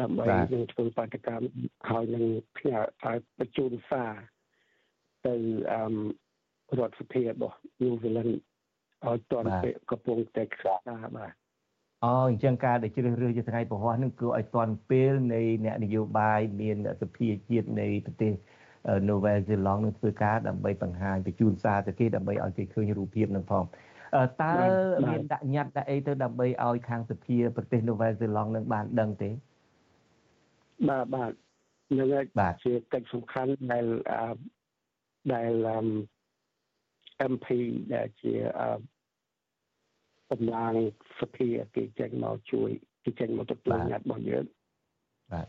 [0.01, 1.47] ដើម្បីនឹងធ្វើបាតកម្ម
[1.89, 2.25] ហើយនឹង
[2.57, 4.13] ផ្ញើឲ្យបញ្ជូនសារ
[5.25, 5.35] ទៅ
[5.73, 8.33] អឺរដ្ឋសភារបស់ New Zealand
[9.07, 10.75] ឲ្យតន់ពេលកំពុងតែខ្សែ
[11.17, 11.33] បាទ
[12.03, 18.33] អូអញ្ចឹងការដែលជ្រើសរើសជាថ្ងៃពហុនឹងគឺឲ្យទាន់ពេលនៃអ្នកនយោបាយមានសភាជាតិនៃប្រទេស
[19.09, 23.63] Novel Zealand នឹងធ្វើការដើម្បីបង្ហាញបញ្ជូនសារទៅគេដើម្បីឲ្យគេឃើញរូបភាពនឹងផង
[24.41, 24.53] តើ
[25.09, 29.29] មានដាក់ញត្តិដាក់អីទៅដើម្បីឲ្យខាងសភាប្រទេស Novel Zealand នឹងបានដឹងទេ
[30.89, 31.31] បាទបាទ
[31.99, 32.07] នឹង
[32.63, 33.85] ជាកិច្ចសំខាន់ដែល
[35.33, 35.51] ដែល
[37.33, 37.47] MP
[37.93, 38.33] ដែលជា
[40.31, 40.73] តំណាង
[41.19, 42.69] សភាគេចេញមកជួយ
[43.03, 44.45] គេចេញមកទទួលញត្តិរបស់យើង
[45.31, 45.45] បាទ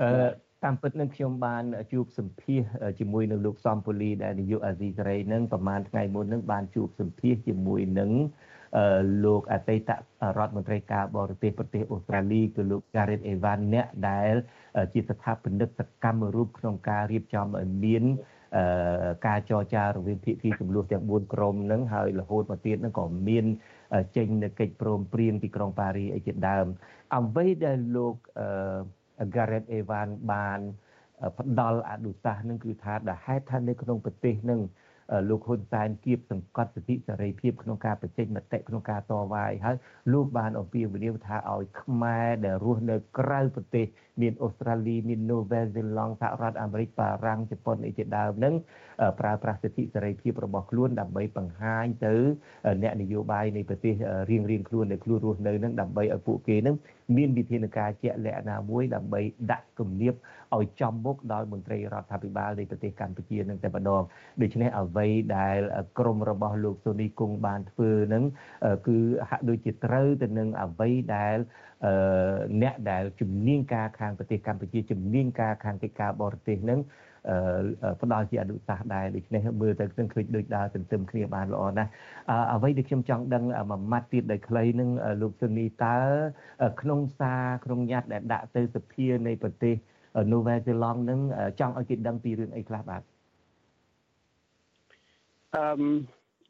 [0.00, 2.62] អឺតាមពិតនឹងខ្ញុំបានជួបសម្ភាស
[3.00, 8.10] ជាមួយនឹងលោកសំពូលីដែលនាយកអាស៊ីសេរីនឹងប្រហែលថ្ងៃមុននឹងបានជួបសម្ភាសជាមួយនឹង
[9.24, 9.90] លោកអតីត
[10.38, 14.34] រដ្ឋមន្ត្រីការបរទេសប្រទេសអូស្ត្រាលីគឺលោក Gareth Evan អ្នកដែល
[14.92, 18.04] ជាស្ថាបនិកសកម្មរូបក្នុងការរៀបចំឲ្យមាន
[19.26, 23.44] ការចរចារវាងភាគីចំនួនទាំង4ក្រុមនឹងហើយរហូតមកទៀតនឹងក៏មាន
[24.16, 26.66] ចេញនៅកិច្ចព្រមព្រៀងទីក្រុងប៉ារីអីជាដើម
[27.16, 28.14] អ្វីដែលលោក
[29.34, 30.60] Gareth Evan បាន
[31.38, 34.60] ផ្ដល់អនុសាសន៍នឹងគឺថាដែលហេតុថានៅក្នុងប្រទេសនឹង
[35.28, 39.76] លោកហ៊ុនសែនគៀបសង្កត់សិទ្ធិសេរីភាពក្នុងការបញ្ចេញមតិក្នុងការតវ៉ាហើយ
[40.12, 43.86] លោកបានអំពាវនាវថាឲ្យខ្មែរដែលរស់នៅក្រៅប្រទេស
[44.20, 48.54] មានអូស្ត្រាលីមាននូវែលសេឡង់សហរដ្ឋអាមេរិកបារាំងជប៉ុនអីជាដើមនឹង
[49.20, 52.14] ប្រើប្រាស់សិទ្ធិសេរីភាពរបស់ខ្លួនដើម្បីបង្ហាញទៅ
[52.82, 53.94] អ្នកនយោបាយនៃប្រទេស
[54.30, 56.76] រៀងរៀងខ្លួននៅខ្លួនរស់នៅនឹងដើម្បីឲ្យពួកគេនឹង
[57.16, 59.20] មានវិធានការជាក់លាក់ណាមួយដើម្បី
[59.52, 60.14] ដាក់គំនាប
[60.56, 64.02] ឲ្យចំមុខដល់មន្ត្រីរដ្ឋាភិបាលនៃប្រទេសកម្ពុជានឹងតែម្ដង
[64.42, 65.06] ដូច្នេះអ្វី
[65.38, 65.58] ដែល
[65.98, 68.24] ក្រមរបស់លោកសូនីគង់បានធ្វើនឹង
[68.86, 71.36] គឺហាក់ដូចជាត្រូវទៅនឹងអ្វីដែល
[72.62, 76.80] អ្នកដែលជំនាញការខាងប្រទេសកម្ពុជាជំនាញការខាងកិច្ចការបរទេសនឹង
[78.02, 81.90] ផ្ដល់ជាអនុសាសន៍ដែរដូច្នេះមើលទៅខ្ញុំឃើញដូចដើរទន្ទឹមគ្នាបានល្អណាស់
[82.52, 84.90] អ្វីដែលខ្ញុំចង់ដឹងមួយម៉ាត់ទៀតដោយខ្លីនឹង
[85.22, 85.96] លោកសុនីតើ
[86.80, 89.74] ក្នុងសារក្នុងញត្តិដែលដាក់ទៅសភានៃប្រទេស
[90.32, 91.20] នូវែលសេឡង់នឹង
[91.60, 93.02] ចង់ឲ្យគេដឹងពីរឿងអីខ្លះបាទ
[95.56, 95.66] អឺ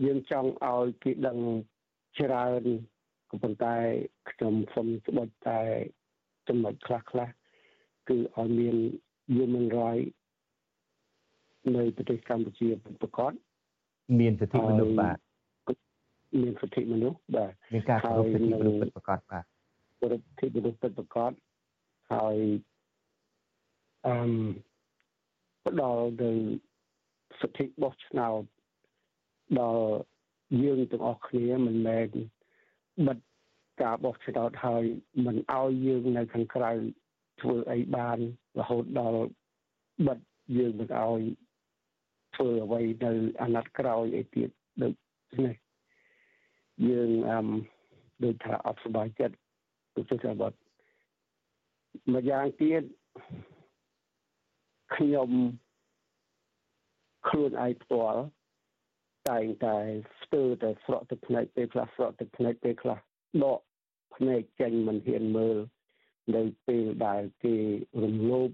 [0.05, 1.39] យើងចង់ឲ្យគេដឹង
[2.19, 2.65] ច្រើន
[3.31, 3.77] ក៏ប៉ុន្តែ
[4.31, 5.61] ខ្ញុំសូមស្បត់តែ
[6.49, 7.29] ចំណុចខ្លះខ្លះ
[8.09, 8.77] គឺឲ្យមាន
[9.35, 10.09] human right
[11.77, 12.69] នៅប្រទេសកម្ពុជា
[13.03, 13.33] ប្រកប
[14.21, 15.19] មានសិទ្ធិមនុស្សបាទ
[16.43, 19.45] មានសិទ្ធិមនុស្សបាទមានការគោរពសិទ្ធិមនុស្សប្រកបបាទ
[20.01, 21.33] គោរពសិទ្ធិមនុស្សប្រកប
[22.13, 22.37] ហើយ
[24.07, 24.17] អឺ
[25.67, 26.31] ផ្ដល់ទៅ
[27.41, 28.43] សិទ្ធិបោះឆ្នោត
[29.61, 29.85] ដល់
[30.63, 32.09] យើងទាំងអស់គ្នាមិនមែន
[33.07, 33.19] បិទ
[33.83, 34.85] ការបោះឆ្នោតហើយ
[35.27, 36.71] មិនឲ្យយើងនៅខាងក្រៅ
[37.41, 38.19] ធ្វើអីបាន
[38.59, 39.23] រហូតដល់
[40.07, 40.19] បិទ
[40.59, 41.21] យើងមិនឲ្យ
[42.39, 44.49] ធ្វើអ្វីនៅអាណត្តិក្រោយអីទៀត
[44.83, 44.93] ដូច
[45.45, 45.55] នេះ
[46.89, 47.47] យើងអឹម
[48.25, 49.37] ដូចថាអត់សុបាយចិត្ត
[49.95, 50.57] ទៅទៅបាត់
[52.13, 52.83] មួយយ៉ាងទៀត
[54.97, 55.31] ខ្ញុំ
[57.29, 58.23] ខ្លួនឯងផ្ទាល់
[59.29, 59.77] តែងតែ
[60.23, 62.99] ស្ទើរតែស្រក់ទឹកភ្នែកពេលខ្លះស្រក់ទឹកភ្នែកពេលខ្លះ
[63.45, 63.61] ដក
[64.17, 65.57] ភ្នែកចេញមិនហ៊ានមើល
[66.37, 67.57] នៅពេលដែលគេ
[68.03, 68.51] រំលោភ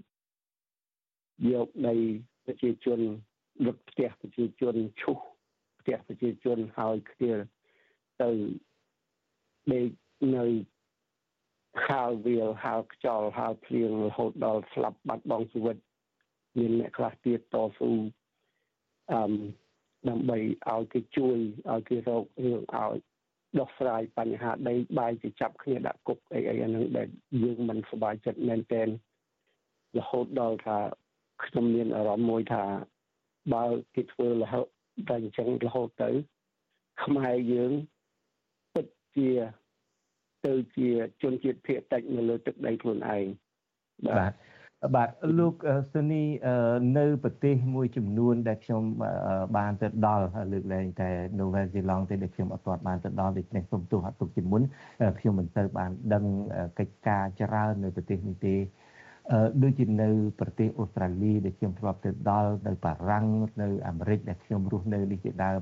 [1.51, 1.95] យកដី
[2.45, 3.01] ប្រជាជន
[3.63, 5.19] លុតផ្ទះប្រជាជនឈូស
[5.79, 7.37] ផ្ទះប្រជាជនហើយខ្ទាល
[8.21, 8.29] ទៅ
[9.71, 9.89] ដេក
[10.35, 10.45] នៅ
[11.85, 15.77] ខាលវាលហាលខ្យល់ហាលភ្លៀងរហូតដល់ស្លាប់បាត់បង់ជីវិត
[16.57, 17.91] មានអ្នកខ្លះទៀតតស៊ូ
[19.11, 19.33] អឺ
[20.09, 20.37] ដើម្បី
[20.71, 21.37] ឲ្យគេជួយ
[21.71, 22.97] ឲ្យគេរករឿងឲ្យ
[23.59, 27.07] ដោះស្រាយបញ្ហាដីបាយទៅចាប់គ្នាដាក់គុកអីអីអានឹងដែល
[27.43, 28.87] យើងមិនសប្បាយចិត្តមែនទែន
[29.97, 30.77] រហូតដល់ថា
[31.43, 32.63] ខ្ញុំមានអារម្មណ៍មួយថា
[33.53, 34.67] បើគេធ្វើរហូត
[35.09, 36.09] តែអញ្ចឹងរហូតទៅ
[37.03, 37.71] ខ្មែរយើង
[38.73, 39.29] ពិតជា
[40.45, 40.89] ទៅជា
[41.21, 43.25] ជនជាតិភាគតិចនៅលើទឹកដីខ្លួនឯង
[44.05, 44.33] បាទ
[44.95, 45.53] បាទលោក
[45.91, 46.23] ស៊ូនី
[46.97, 48.83] នៅប្រទេសមួយចំនួនដែលខ្ញុំ
[49.57, 54.61] បានទៅដល់លើកលែងតែ Novel Zealand ទេដែលខ្ញុំអត់ទាន់បានទៅដល់ដូច្នេះសូមទោសអត់ទុកជាមុន
[55.19, 56.23] ខ្ញុំមិនទៅបានដឹង
[56.79, 58.55] កិច្ចការច្រើននៅប្រទេសនេះទេ
[59.63, 60.09] ដូចជានៅ
[60.39, 63.25] ប្រទេសអូស្ត្រាលីដែលខ្ញុំធ្លាប់ទៅដល់នៅបារាំង
[63.61, 65.61] នៅអាមេរិកដែលខ្ញុំរស់នៅនេះជាដើម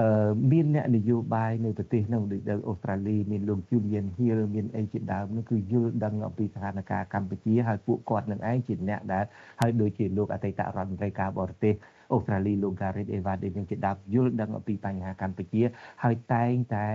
[0.00, 9.24] អឺមានអ្នកនយោបាយនៅប្រទេសនោះដូចនៅអូស្ត្រាលីមានលោក Julian Hill មានអីជាដើមនោះគឺយល់ដឹងអំពីស្ថានភាពកម្ពុជាហើយពួកគាត់នឹងឯងជាអ្នកដែល
[9.60, 11.74] ហើយដូចជាលោកអតីតរដ្ឋមន្ត្រីការបរទេស
[12.12, 15.62] អូស្ត្រាលីលោក Gareth Evans ដែលនឹងជាដើមយល់ដឹងអំពីបញ្ហាកម្ពុជា
[16.04, 16.86] ហើយតែងតែ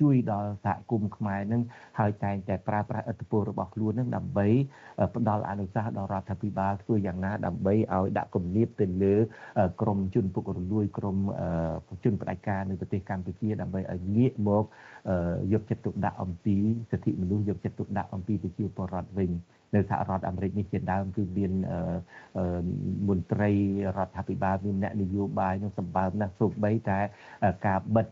[0.00, 1.62] ជួយដល់សហគមន៍ខ្មែរនឹង
[1.98, 4.46] ហើយតែងតែប្រើប្រាស់ឥទ្ធិពលរបស់ខ្លួននឹងដើម្បី
[5.14, 9.14] ផ្ដល់អនុសាសន៍ដល់រដ្ឋាភិបាលធ្វើយ៉ាងណាដើម្បីឲ្យដាក់គំនាបទៅលើ
[9.80, 11.18] ក្រមជនពុករលួយក្រម
[12.04, 14.64] ជនផ្ដាច់ការនៅប្រទេសកម្ពុជាដើម្បីឲ្យងាកមក
[15.52, 16.56] យកចិត្តទុកដាក់អំពី
[16.90, 19.30] សិទ្ធិមនុស្សយកចិត្តទុកដាក់អំពីប្រជាពលរដ្ឋវិញ
[19.74, 21.52] នៅសហរដ្ឋអាមេរិកនេះជាដើមគឺមាន
[23.08, 23.50] មន្ត្រី
[23.96, 26.98] រដ្ឋាភិបាលមានអ្នកនយោបាយនឹងសម្បើមណាស់សូម្បីតែ
[27.66, 28.06] ការបិទ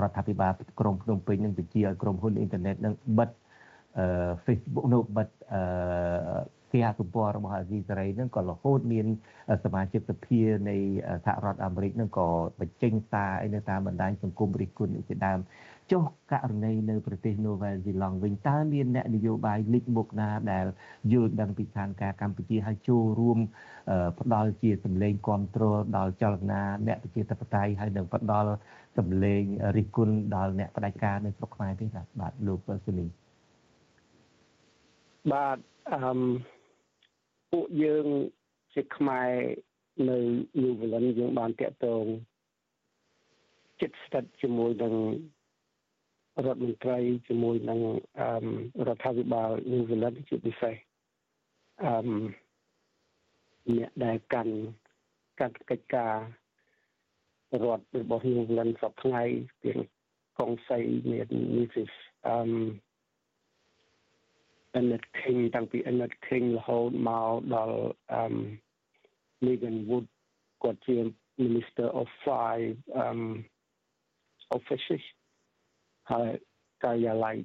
[0.00, 3.30] រដ្ឋាភិបាលក្រុងភ្នំពេញនឹងបញ្ជាឲ្យក្រុមហ៊ុនអ៊ីនធឺណិតនឹងបិទ
[4.44, 5.28] Facebook នៅបិទ
[6.72, 9.06] គេហទំព័ររបស់អាស៊ីសេរីហ្នឹងក៏រហូតមាន
[9.64, 10.76] សមាជិកសភានៃ
[11.26, 12.28] សហរដ្ឋអាមេរិកហ្នឹងក៏
[12.60, 15.38] បញ្ចេញសារអីនៅតាមបណ្ដាញសង្គមរិះគន់ជាដើម
[15.92, 20.66] ចុះករណីនៅប្រទេសនូវែលសេឡង់វិញតើមានអ្នកនយោបាយលិចមុខណាដែល
[21.12, 23.38] យល់ដឹងពីស្ថានភាពកម្ពុជាហើយចូលរួម
[24.20, 28.52] ផ្ដល់ជាសម្លេងគ្រប់គ្រងដល់ចលនាអ្នកប្រជាធិបតេយ្យហើយនឹងផ្ដល់
[28.98, 29.42] សម្លេង
[29.76, 31.86] រិះគន់ដល់អ្នកផ្ដាច់ការនៅស្រុកខ្មែរទេ
[32.20, 33.06] បាទលោកសុនី
[35.32, 35.58] បាទ
[35.92, 36.00] អឺ
[37.50, 38.06] ពួកយើង
[38.74, 39.30] ជាខ្មែរ
[40.10, 40.18] នៅ
[40.60, 42.04] ញូហ្សេឡង់យើងបានតាក់ទង
[43.80, 44.94] ចិត្តស្ថិតជាមួយនឹង
[46.36, 47.80] រដ្ឋមន្ត្រីជាមួយនឹង
[48.86, 50.74] រដ្ឋាភិបាលញូហ្សេឡង់ជាពិសេស
[51.84, 51.92] អឺ
[53.76, 54.54] អ្នកដែលកាន់
[55.40, 56.16] កាន់កិច្ចការ
[57.62, 59.22] រដ្ឋរបស់ញូហ្សេឡង់សពថ្ងៃ
[59.62, 59.70] ពី
[60.38, 60.78] កងសី
[61.10, 61.92] មាន Mrs
[62.26, 62.36] អឺ
[64.78, 67.78] Emmett King តាំងពី Emmett King រហូតមកដល់
[68.12, 68.22] អឺ
[69.44, 70.06] Megan Wood
[70.62, 70.96] គាត់ជា
[71.44, 73.20] Minister of Five um
[74.56, 75.04] offices
[76.10, 76.30] ហើយ
[76.84, 77.36] ការិយាល័យ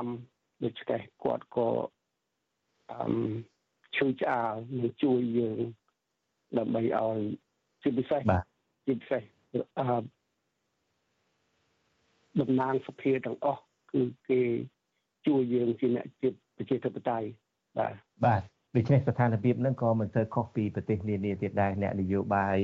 [0.00, 1.68] 5ដូច្នេះគាត់ក៏
[2.90, 3.12] អឺ
[3.96, 5.58] ជួយឆ្អាលនិងជួយយើង
[6.58, 7.18] ដើម្បីឲ្យ
[7.82, 8.20] ជាពិសេស
[8.86, 9.22] ជាពិសេស
[9.78, 9.98] អឺ
[12.40, 14.40] តំណាងសភាទាំងអស់គឺគេ
[15.26, 17.26] ជួយយើងជាអ្នកជាតិប្រជាធិបតេយ្យ
[17.78, 18.42] បាទបាទ
[18.76, 22.56] ដូច្នេះស្ថានភាពហ្នឹងក៏មិនសូវខុសពីប្រទេសនានាទៀតដែរអ្នកនយោបាយ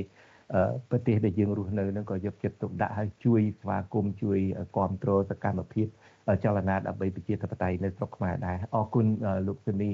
[0.89, 4.39] ប្រទេសដែលយើងរស់នៅហ្នឹងក៏យកចិត្តទុកដាក់ហើយជួយស្វាគមន៍ជួយ
[4.75, 5.87] គ្រប់គ្រងសកម្មភាព
[6.43, 9.05] ចលនាដើម្បីប្រជាធិបតេយ្យនៅស្រុកខ្មែរដែរអរគុណ
[9.47, 9.91] លោកសុនី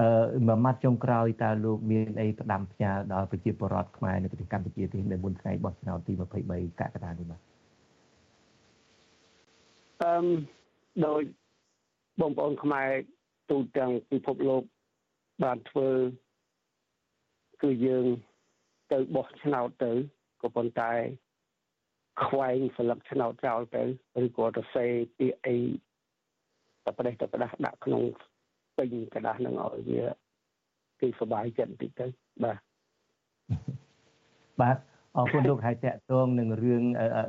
[0.00, 6.12] អឺមួយម៉ាត់ចុងក្រោយតើលោកមានអីផ្ដាំផ្ញើដល់ប្រជាពលរដ្ឋខ្មែរនៅប្រទេសកម្ពុជាទេនៅមុនថ្ងៃបោះឆ្នោតទី
[6.46, 7.40] 23កក្កដានេះបាទ
[10.02, 10.16] អឺ
[11.06, 11.22] ដោយ
[12.20, 12.88] បងប្អូនខ្មែរ
[13.50, 14.62] ទូទាំងពិភពលោក
[15.44, 15.88] បានធ្វើ
[17.62, 18.06] គឺយើង
[18.93, 19.91] ទៅបោះឆ្នោតទៅ
[20.41, 20.91] ក៏ប៉ុន្តែ
[22.25, 23.83] ខ្វែងស្លឹកឆ្នោតចោលទៅ
[24.25, 24.85] ឬក៏ទៅសេ
[25.17, 25.57] ពាក្យអី
[26.83, 28.03] តែប្រេះតែប្រដាស់ដាក់ក្នុង
[28.77, 30.03] ពេញกระดาษនឹងឲ្យវា
[31.01, 32.07] គេសុបាយចិត្តបន្តិចទៅ
[32.43, 32.57] បាទ
[34.61, 34.77] បាទ
[35.17, 36.83] អរគុណលោកហើយតកតងនឹងរឿង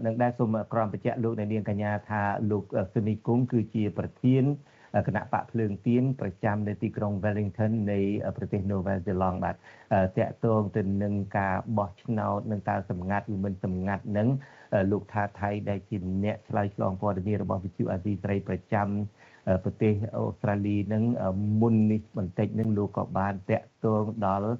[0.06, 4.44] នឹងដែរសូមក្រំបញ្ជាក់លោកនៅនាងកញ្ញាថាលោកសុនីគុងគឺជាប្រធាន
[5.07, 7.99] គណៈបកភ្លើងទៀនប្រចាំនៅទីក្រុង Wellington នៃ
[8.37, 9.57] ប្រទេស Novel Zealand បាទត
[10.17, 14.27] កតងទៅនឹងការបោះឆ្នោតនឹងតើសម្ងាត់ឬមិនសម្ងាត់នឹង
[14.91, 18.87] លោកថាថៃដែលជាអ្នកឆ្លើយឆ្លងព័ត៌មានរបស់វិទ្យុអាស៊ីសេរីប្រចាំ
[19.63, 21.03] ប្រទេសអូស្ត្រាលីនឹង
[21.61, 24.53] មុននេះបន្តិចនឹងលោកក៏បានតាក់ទងដល់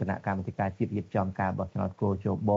[0.00, 2.50] គណៈកម្មាធិការជាតិរៀបចំការបោះឆ្នោតកោជប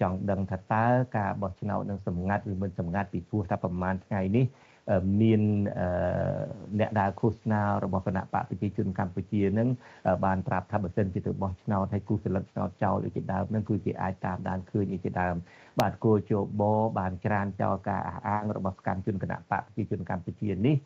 [0.00, 0.84] ចង់ដឹងថាតើ
[1.18, 4.46] ការបោះឆ្នោតនឹងសម្ងាត់ឬមិនសម្ងាត់ពីព្រោះថាប្រហែលថ្ងៃនេះ
[5.20, 5.42] មាន
[6.80, 9.68] អ្នកដើរឃោសនារបស់គណៈបកប្រជាជនកម្ពុជានឹង
[10.24, 15.34] បានប្រាប់ថាបើសិនជាទៅបោះឆ្នោតហើយគូសន្លឹកឆ្នោតចោលដូចជាដើមនឹងគឺគេអាចតាមដានឃើញជាដើម
[15.80, 16.62] បាទគោជប
[16.98, 20.76] បានច្រានចោលការអះអាងរបស់កម្មជនគណៈបកប្រជាជនកម្ពុជានេះ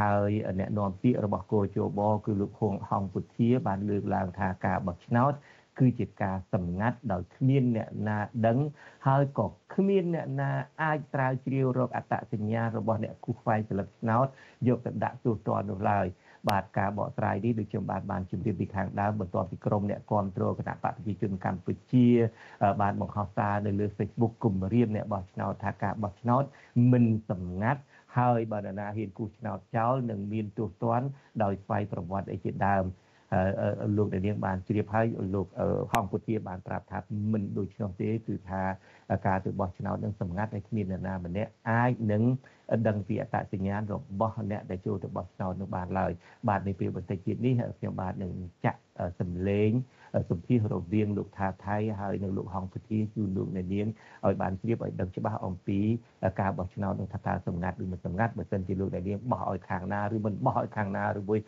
[0.00, 5.32] ហើយអ្នកនាំពាក្យរបស់គោជបគឺលោកហងហងពុធាបានលើកឡើងថាការបោះឆ្នោត
[5.78, 8.58] គឺជាការសម្ងាត់ដោយគ្មានអ្នកណាដឹង
[9.06, 10.50] ហើយក៏គ្មានអ្នកណា
[10.82, 14.26] អាចស្រាវជ្រាវរកអត្តសញ្ញាណរបស់អ្នកគូស្វែងសិលឹកឆ្នោត
[14.68, 16.06] យកទៅដាក់ទូទាត់នោះឡើយ
[16.50, 22.06] បាទការបកស្រាយនេះដូចខ្ញុំបានបានជម្រាបពីខាងដើមបន្ទាប់ពីក្រុមអ្នកគ្រប់គ្រងគណៈបកប្រជាជនកម្ពុជា
[22.82, 26.44] បានបង្ហោះសារនៅលើ Facebook គម្រាមអ្នកបោះឆ្នោតថាការបោះឆ្នោត
[26.92, 27.80] មិនសម្ងាត់
[28.18, 31.06] ហើយបើនរណាហ៊ានគូសឆ្នោតចោលនឹងមានទោសទណ្ឌ
[31.42, 32.84] ដោយស្វ័យប្រវត្តិអីជាដើម
[33.96, 35.46] លោកដែលនាងបានជ្រាបហើយលោក
[35.92, 36.98] ហងពុធាបានប្រាប់ថា
[37.32, 38.62] មិនដូច្នោះទេគឺថា
[39.26, 42.22] ការទៅបោះឆ្នោតនឹងសម្ងាត់ឲ្យគ្មាននរណាម្នាក់អាចនឹង
[42.88, 46.10] ដឹងពីអត្តសញ្ញាណរបស់អ្នកដែលចូលទៅបោះឆ្នោតនោះបានឡើយ
[46.48, 48.32] បាទនៅពេលបន្តិចទៀតនេះខ្ញុំបាទនឹង
[48.64, 48.80] ចាក់
[49.20, 49.70] សម្លេង
[50.30, 53.86] សម្ភាសរវាងលោកថាថៃហើយនិងលោកហងពធាជូនលោកអ្នកនាង
[54.26, 55.78] ឲ្យបានជ្រាបឲ្យដឹងច្បាស់អំពី
[56.40, 61.38] ការបោះឆ្នោតនឹងថាតើសម្ងាត់ឬមិនសម្ងាត់បើសិនជាលោកអ្នកនាងបោះឲ្យខាងណាឬមិនបោះឲ្យខាងណាឬមួយ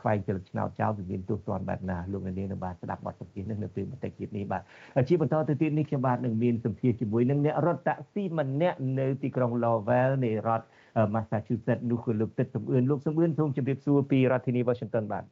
[0.00, 4.62] ខ្វែងចិត្តឆ្នោតចោលវាមានទោសទណ្ឌបែបណាលោកអ្នកនាងនឹងបានស្ដាប់បទសម្ភាសន៍នេះនៅពេលបន្តិចទៀតនេះបាទ
[5.08, 10.66] ជាបន្តទៅទៀតនេះខ្ញុំបាទនឹងមានសម្ភាសន៍ជាមួយនឹងអ្នករត់តាក់ស៊ីម្នាក់នៅទីក្រុង Lowell នៃរដ្ឋ
[11.14, 15.24] Massachusetts នោះគឺលោកទឹកសំអឿនលោកសំអឿនសូមជម្រាបសួរពីរដ្ឋធានី Washington បាទ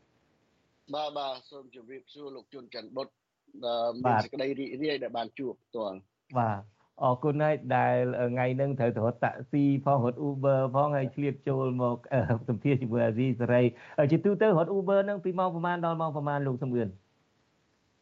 [0.95, 3.09] បាទបាទសូមជម្រាបសួរលោកជួនច័ន្ទបុត
[4.03, 5.99] មានសេចក្តីរីករាយដែលបានជួបផ្ទាល់
[6.38, 6.59] បាទ
[7.03, 7.95] អរគុណហើយដែល
[8.33, 11.99] ថ្ងៃហ្នឹងត្រូវទៅរត់តាក់ស៊ីផងរត់ Uber ផងហើយឆ្លៀតចូលមក
[12.49, 13.62] សម្ភាសជាមួយអាស៊ីសេរី
[14.11, 16.88] ជាទូទៅរត់ Uber ហ្នឹងពីម៉ោងប្រហែលដល់ម៉ោងប្រហែលលោកសំអឿន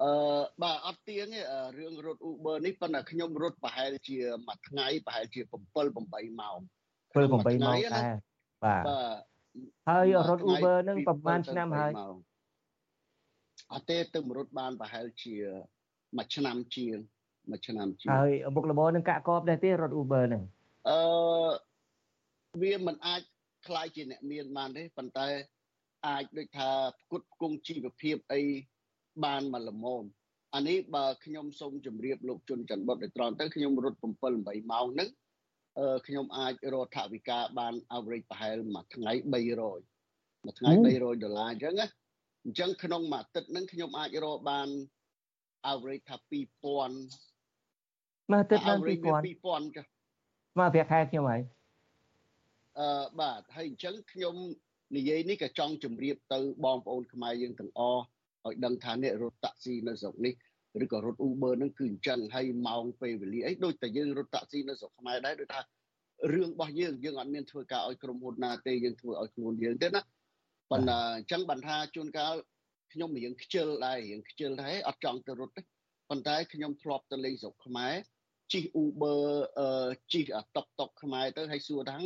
[0.03, 0.13] អឺ
[0.63, 1.41] បាទអត់ទៀងទេ
[1.79, 6.59] រឿងរត់ Uber នេះប៉ុន្តែខ្ញុំរត់ប្រហែលជាមួយថ្ងៃប្រហែលជា7 8ម៉ោង
[7.13, 8.15] 7 8ម៉ោងដែរ
[8.65, 8.83] បាទ
[9.89, 11.93] ហើយរត់ Uber ហ្នឹងប្រហែលឆ្នាំហើយ
[13.73, 15.35] អត់ទេទឹករត់បានប្រហែលជា
[16.17, 16.97] មួយឆ្នាំជាង
[17.51, 20.43] មួយឆ្នាំជាងហើយមុខរបរនឹងកាក់កបដែរទេរត់ Uber ហ្នឹង
[20.89, 21.01] អឺ
[22.63, 23.23] វាមិនអាច
[23.67, 25.29] ខ្លាយជាអ្នកមានបានទេប៉ុន្តែ
[26.09, 28.43] អាចដូចថាផ្គត់ផ្គង់ជីវភាពអី
[29.25, 30.03] បានមកល្មម
[30.55, 35.09] អានេះបើខ្ញុំសូមជម្រាបលោកជុនច័ន្ទបុតឲ្យត្រង់ទៅខ្ញុំរត់7 8ម៉ោងហ្នឹង
[35.79, 41.87] អឺខ្ញុំអាចរកថវិកាបាន average ប្រហែលមួយថ្ងៃ300មួយថ្ងៃ300ដុល្លារអញ្ចឹងណា
[42.45, 44.69] អញ្ចឹងក្នុងមួយអាទិត្យហ្នឹងខ្ញុំអាចរកបាន
[45.73, 46.33] average ថា2000
[48.31, 49.83] មួយអាទិត្យបាន2000 2000ចា
[50.59, 51.43] មកប្រាក់ខែខ្ញុំហើយ
[52.79, 52.89] អឺ
[53.21, 54.35] បាទហើយអញ្ចឹងខ្ញុំ
[54.97, 58.03] និយាយនេះក៏ចង់ជម្រាបទៅបងប្អូនខ្មែរយើងទាំងអស់
[58.47, 60.35] ឲ្យដឹងថាអ្នករត់តាក់ស៊ីនៅស្រុកនេះ
[60.85, 65.61] ឬក៏រត់ Uber ហ្នឹងគឺអញ្ចឹងហើយម៉ោងពេលវេលាអីដូចតែយើងរត់តាក់ស៊ីនៅស្រុកខ្មែរដែរដូចថា
[66.33, 70.01] រឿងរបស់យើងយើងអត់មានធ្វើការឲ្យក្រុមហ៊ុនណាទេយើងធ្វើឲ្យខ្លួនយើងទេណា
[70.71, 72.35] ប៉ុន្តែអញ្ចឹងបានថាជួនកាល
[72.93, 75.63] ខ្ញុំរៀងខ្ជិលដែររៀងខ្ជិលដែរអត់ចង់ទៅរត់ទេ
[76.11, 77.95] ប៉ុន្តែខ្ញុំធ្លាប់ទៅលេងស្រុកខ្មែរ
[78.53, 79.23] ជិះ Uber
[79.59, 80.25] អឺជិះ
[80.57, 81.99] តុកតុកខ្មែរទៅហើយសួរថា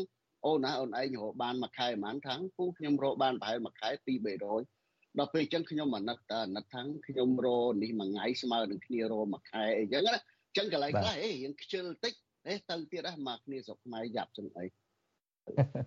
[0.46, 7.48] អូនណាអូនឯងរកបានមួយខែប្រហែលថាងពូខ្ញុំរកបានប្រហែលមួយខែ2 300ដល់ពេលអញ្ចឹងខ្ញុំអាណិតអាណិតថាងខ្ញុំរ
[7.82, 12.14] នេះមួយថ្ងៃស្មើនឹងគ្នារមួយខែអីចឹងណាអញ្ចឹងកន្លែងខ្លះអេរៀងខ្ជិលតិច
[12.48, 14.64] អេទៅទៀតហ្នឹងមកគ្នាស្រុកខ្មែរយ៉ាប់ចឹងអី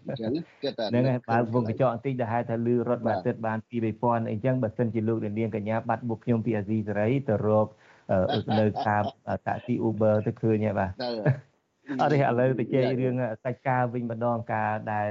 [0.06, 0.32] អញ្ចឹង
[0.64, 7.68] គេតែហ្នឹងហើយបើវងកញ្ចក់បន្តិចដែលហៅថាលឺរត់មួយអាទិត្យបានពី2000អីចឹងបើសិនជាលោកនាងកញ្ញាបាត់បុកខ្ញុំពីអាស៊ីសេរីទៅរក
[8.60, 9.04] នៅតាម
[9.48, 10.92] តាក់ស៊ី Uber ទៅឃើញហើយបាទ
[12.02, 15.10] អត់ទេឥឡូវទៅជែករឿងសាច់ការវិញម្ដងការដែល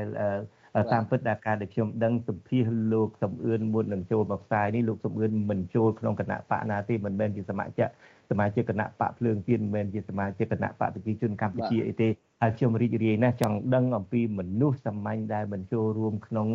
[0.93, 7.89] តាមពិតដែលការដែលខ្ញុំដឹងសម្ភាសលោកសំអឿនមុននឹងចូលមកផ្សាយនេះលោកសំអឿនមិនចូលក្នុងគណៈបកណាទេមិនមែនជាសមាជិក
[8.31, 12.09] សមាជិកគណៈបកភ្លើងទៀនមិនមែនជាសមាជិកគណៈបកប្រជាជនកម្ពុជាអីទេ
[12.41, 16.49] ហើយខ្ញុំរីករាយណាស់ចង់ដឹងអំពីមនុស្សសាមញ្ញដែលមិនចូលរួមក្នុង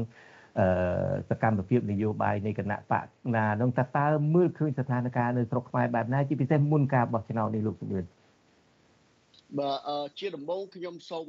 [0.59, 0.65] អឺ
[1.29, 8.01] សកម្មភាពនយោបាយនៃគណៈបកណានោះតើតើមើលឃើញស្ថានភាពនៅស្រុកខ្មែរបែបណាជាពិសេសមុនការបោះឆ្នោតនេះលោកជំនឿ
[9.59, 11.27] បាទជាដំបូងខ្ញុំសូម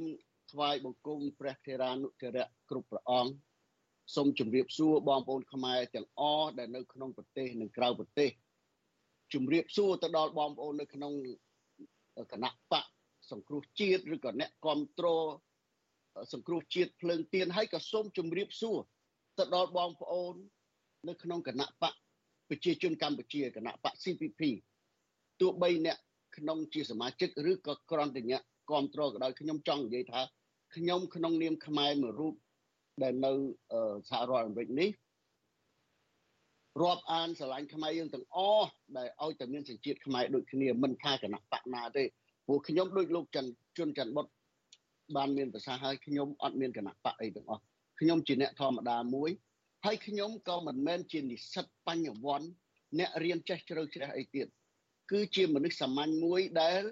[0.53, 3.33] ថ្វាយបង្គំព្រះធេរានុធរៈគ្រប់ព្រះអង្គ
[4.15, 8.31] សូមជម្រាបសួរបងប្អូនខ្មែរទាំងអស់ដែលនៅក្នុងប្រទេសនិងក្រៅប្រទេស
[9.33, 11.13] ជម្រាបសួរទៅដល់បងប្អូននៅក្នុង
[12.33, 12.85] គណៈបក
[13.33, 15.27] សង្គ្រោះជាតិឬក៏អ្នកគ្រប់គ្រង
[16.33, 18.79] សង្គ្រោះជាតិភ្លើងទៀនហើយក៏សូមជម្រាបសួរ
[19.39, 20.35] ទៅដល់បងប្អូន
[21.09, 21.95] នៅក្នុងគណៈបក
[22.49, 24.41] ប្រជាជនកម្ពុជាគណៈបក CPP
[25.41, 25.99] ទោះបីអ្នក
[26.37, 30.21] ក្នុងជាសមាជិកឬក៏ក្រន្តអ្នកគ្រប់គ្រងក៏ដោយខ្ញុំចង់និយាយថា
[30.77, 32.35] ខ្ញុំក្នុងនាមខ្មែរមួយរូប
[33.03, 33.33] ដែលនៅ
[34.11, 34.91] សហរដ្ឋអាមេរិកនេះ
[36.83, 42.05] រាប់អានស្រឡាញ់ខ្មែរយើងទាំងអស់ដែលឲ្យតែមានសញ្ជាតិខ្មែរដូចគ្នាមិនថាគណៈបកណាទេ
[42.53, 44.27] ព្រោះខ្ញុំដូចលោកច័ន្ទជុនច័ន្ទបុត
[45.17, 47.63] បានមានប្រសាសន៍ហើយខ្ញុំអត់មានគណៈបកអីទាំងអស់
[48.01, 49.31] ខ្ញុំជាអ្នកធម្មតាមួយ
[49.85, 52.49] ហើយខ្ញុំក៏មិនមែនជានិស្សិតបញ្ញវន្ត
[52.99, 54.47] អ្នករៀនចេះជ្រៅជ្រះអីទៀត
[55.11, 56.83] គឺជាមនុស្សសាមញ្ញមួយដែល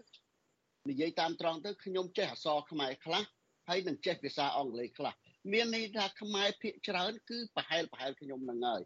[0.90, 3.23] និយាយតាមត្រង់ទៅខ្ញុំចេះអក្សរខ្មែរខ្លះ
[3.68, 5.14] ហើយនឹងចេះភាសាអង់គ្លេសខ្លះ
[5.53, 8.83] មានន័យថាខ្មែរភាគច្រើន គឺប្រហែលប្រហែលខ្ញុំនឹងហើយ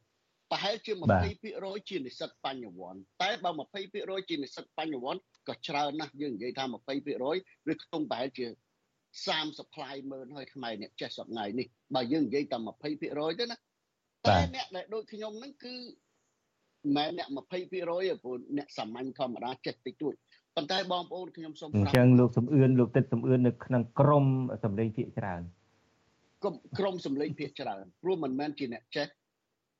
[0.50, 0.92] ប្រហែលជា
[1.40, 3.50] 20%ជានិស្សិតបញ្ញវន្តតែបើ
[3.90, 8.46] 20%ជានិស្សិតបញ្ញវន្ត ក៏ច្រើនណាស់យើងនិយាយថា20%វាខ្ទង់ប្រហែលជា
[9.07, 13.57] 30ផ្លាយម៉ឺនហើយខ្មែរអ្នកចេះសប្ងៃនេះបើយើងនិយាយតែ20%ទេណា
[14.28, 17.98] តែអ្នកដែលដូចខ្ញុំហ្នឹងគឺមិនមែនអ្នក20%ទេព្រោះ
[18.57, 20.14] អ្នកសាមញ្ញធម្មតាចេះតិចតួច
[20.57, 24.24] ប៉ុន្តែបងប្អូនខ្ញុំសូមប្រាប់អញ្ចឹងលោកសំអឿនលោកទឹកសំអឿននៅក្នុងក្រម
[24.64, 25.42] សម្លេងភាកច្រើន
[26.78, 29.07] ក្រមសម្លេងភាកច្រើនព្រោះមិនមែនជាអ្នកចេះ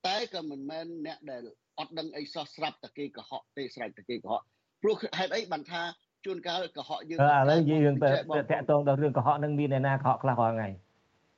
[0.07, 1.43] តែក៏មិនមែនអ្នកដែល
[1.79, 4.43] អត់ដឹងអីសោះស្រាប់តែគេកុហកទេស្រេចតែគេកុហក
[4.85, 5.83] ព្រោះហេតុអីបានថា
[6.25, 7.21] ជួនកាលកុហកយើងឥ
[7.51, 8.09] ឡូវយើងទៅ
[8.51, 10.69] តាក់ទងដល់រឿងកុហកនឹងមានអ្នកណាកុហកខ្លះរាល់ថ្ងៃ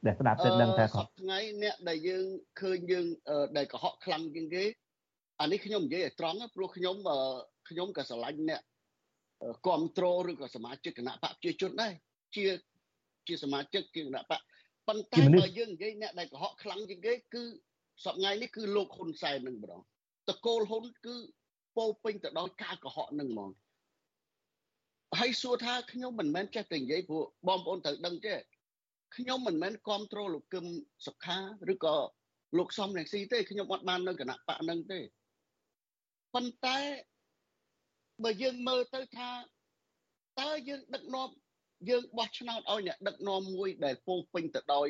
[0.06, 2.24] ដែលស្ដាប់ទៅដឹងថាកុហកថ្ងៃអ្នកដែលយើង
[2.60, 3.06] ឃើញយើង
[3.56, 4.64] ដែលកុហកខ្លាំងជាងគេ
[5.40, 6.96] អានេះខ្ញុំនិយាយឲ្យត្រង់ព្រោះខ្ញុំ
[7.68, 8.60] ខ្ញុំក៏ស្រឡាញ់អ្នក
[9.66, 11.92] គ្រប់គ្រងឬក៏សមាជិកគណៈបកប្រជាជនដែរ
[12.36, 12.44] ជា
[13.26, 14.40] ជាសមាជិកជាគណៈបក
[14.88, 17.44] ប៉ុន្តែបើយើងនិយាយអ្នកដែលកុហកខ្លាំងជាងគេគឺ
[18.04, 19.80] សប្ងៃនេះគឺលោកហ៊ុនសែននឹងម្ដង
[20.28, 21.16] តកូលហ៊ុនគឺ
[21.76, 23.50] ពោពេញទៅដោយការកុហកនឹងហ្មង
[25.18, 28.34] ហើយសួរថាខ្ញុំមិនមែនចេះតែនិយាយព្រោះបងប្អូនត្រូវដឹងទេ
[29.16, 30.66] ខ្ញុំមិនមែនគ្រប់គ្រងលោកគឹម
[31.06, 31.38] សុខា
[31.72, 31.96] ឬក៏
[32.58, 35.00] លោកសំរងស៊ីទេខ្ញុំអត់បាននៅគណៈបកនឹងទេ
[36.34, 36.78] ប៉ុន្តែ
[38.24, 39.30] បើយើងមើលទៅថា
[40.40, 41.28] តើយើងដឹកនាំ
[41.88, 44.88] យើងបោះឆ្នោតឲ្យអ្នកដឹកនាំមួយដែលពោពេញទៅដោយ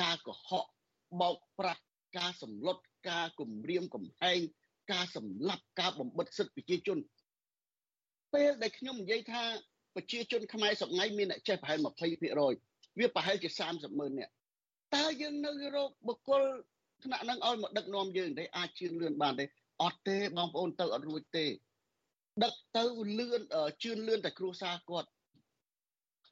[0.00, 0.66] ការកុហក
[1.20, 1.82] បោកប្រាស់
[2.18, 2.76] ការសម្លុត
[3.10, 4.40] ការគំរាមកំហែង
[4.92, 6.98] ការសម្លាប់ការបំបិទសិទ្ធិប្រជាជន
[8.34, 9.42] ពេលដែលខ្ញុំនិយាយថា
[9.94, 14.32] ប្រជាជនខ្មែរសប្ងៃមានអ្នកចេះប្រហែល20%វាប្រហែលជា30ម៉ឺននាក់
[14.96, 16.42] តើយើងនៅរកបុគ្គល
[17.04, 19.44] ថ្នាក់នឹងឲ្យមកដឹកនាំយើងទេអាចជឿនលឿនបានទេ
[19.82, 21.46] អត់ទេបងប្អូនទៅអត់រួចទេ
[22.44, 22.84] ដឹកទៅ
[23.18, 23.40] លឿន
[23.82, 25.08] ជឿនលឿនតែគ្រួសារគាត់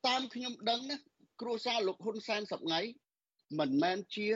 [0.06, 0.96] តាមខ្ញុំដឹងណា
[1.40, 2.80] គ្រួសារលោកហ៊ុនសែនសប្ងៃ
[3.58, 4.28] មិនមែនជា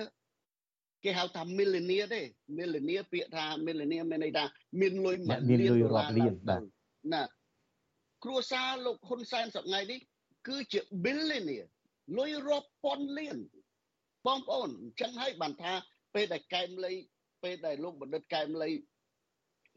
[1.05, 2.21] គេហៅថា millionaire ទេ
[2.59, 4.45] millionaire ពាក្យថា millionaire មានន័យថា
[4.81, 6.63] មានលុយមួយលានដុល្លារលានបាទ
[7.13, 7.23] ណា
[8.25, 9.99] គ្រួសារលោកហ៊ុនសែនសប្ងៃនេះ
[10.49, 11.69] គឺជា billionaire
[12.19, 13.39] លុយរាប់ពាន់លាន
[14.27, 15.73] បងប្អូនអញ្ចឹងហើយបានថា
[16.15, 16.93] ពេលដែលកែមលី
[17.43, 18.71] ពេលដែលលោកបណ្ឌិតកែមលី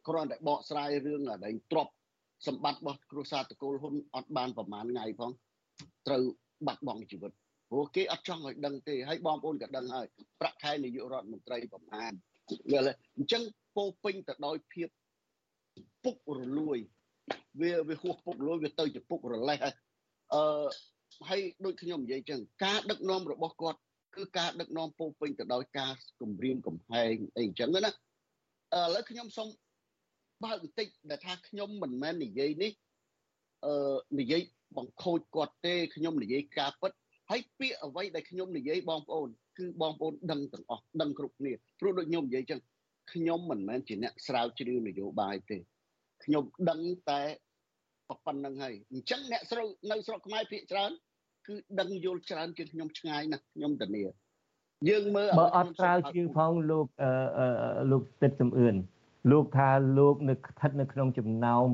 [0.07, 1.87] គ្រាន់តែបកស្រាយរឿងអដែងទ្រប
[2.47, 5.31] សម្បត្តិរបស់គ្រួសារតកូលហ៊ុនអត់បានប្រមាណថ្ងៃផង
[6.07, 6.23] ត្រូវ
[6.67, 7.31] បាត់បង់ជីវិត
[7.69, 10.05] ព្រោះគេអត់ចង់ឲ្យដឹងទេហើយបងប្អូនក៏ដឹងហើយ
[10.41, 12.11] ប្រាក់ខែនាយករដ្ឋមន្ត្រីប្រមាណ
[12.71, 13.43] យល់ទេអញ្ចឹង
[13.75, 14.87] ពោពេញទៅដោយភាព
[16.03, 16.77] ពុករលួយ
[17.61, 19.73] វាវាហួសពុករលួយវាទៅជាពុករលេះហើយ
[20.33, 20.65] អឺ
[21.29, 23.79] ហើយដូចខ្ញុំនិយាយចឹងការដឹកនាំរបស់គាត់
[24.15, 25.91] គឺការដឹកនាំពោពេញទៅដោយការ
[26.21, 29.47] គម្រាមកំហែងអីអញ្ចឹងណាឥឡូវខ្ញុំសូម
[30.43, 32.71] បើកបន្តិចដែលថាខ្ញុំមិនមែននិយាយនេះ
[33.65, 34.41] អឺនិយាយ
[34.77, 36.91] បង្ខូចគាត់ទេខ្ញុំនិយាយការពិត
[37.29, 42.59] ហើយពាក្យអ្វីដែលខ្ញុំនិយាយបងប្អូនគឺបងប្អូនដឹងទាំងអស់ដឹងគ្រប់គ្នាព្រោះដូចខ្ញុំនិយាយចឹង
[43.13, 45.57] ខ្ញុំមិនមែនជាអ្នកស្រាវជ្រាវនយោបាយទេ
[46.23, 47.21] ខ្ញុំដឹងតែ
[48.25, 50.91] ប៉ុណ្្នឹងហើយអញ្ចឹងអ្នកស្រុកនៅស្រុកខ្មែរភាគច្រើន
[51.47, 54.03] គឺដឹងយល់ច្រើនជាងខ្ញុំឆ្ងាយណាស់ខ្ញុំធានា
[54.89, 56.87] យើងមើលបើអត់ស្រាវជ្រាវផងលោក
[57.91, 58.75] លោកទឹកសំអឿន
[59.31, 61.65] លោកថាលោកនៅស្ថិតនៅក្នុងចំណោម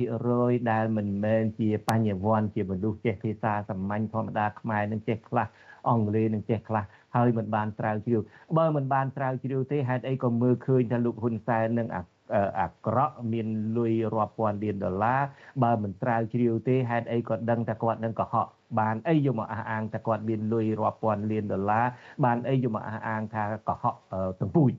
[0.00, 5.46] 80%ដែលមិនមែនជាបញ្ញវន្តជាមនុស្សចេះភាសាសាមញ្ញធម្មតាខ្មែរនឹងចេះខ្លះ
[5.88, 6.84] អង់គ្លេសនឹងចេះខ្លះ
[7.16, 8.20] ហើយមិនបានត្រាវជ្រាវ
[8.58, 15.20] បើមិនបានត្រាវជ្រាវទេហេតុអីក៏មើលឃើញថាលោកហ៊ុនសែននឹងអាក្រក់មានលុយរាប់ពាន់លានដុល្លារ
[15.62, 18.46] បើមិនត្រាវជ្រាវទេហេតុអីក៏ដឹងថាគាត់នឹងកុហក
[18.80, 21.84] បានអីយកមកអះអាងថាគាត់មានលុយរាប់ពាន់លានដុល្លារ
[22.24, 23.94] បានអីយកមកអះអាងថាកុហក
[24.40, 24.72] ទាំងពូជ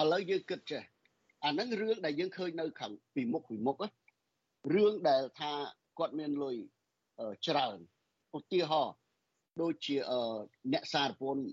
[0.00, 0.82] ឥឡូវយើងគិតចេះ
[1.44, 3.76] អាហ្នឹងរឿងដែលយើងឃើញនៅខាងពីមុខពីមុខ
[4.74, 5.52] រឿងដែលថា
[5.98, 6.56] គាត់មានលុយ
[7.46, 7.78] ច្រើន
[8.38, 8.94] ឧទាហរណ៍
[9.62, 9.96] ដូចជា
[10.72, 11.44] អ្នកសារពន្ធ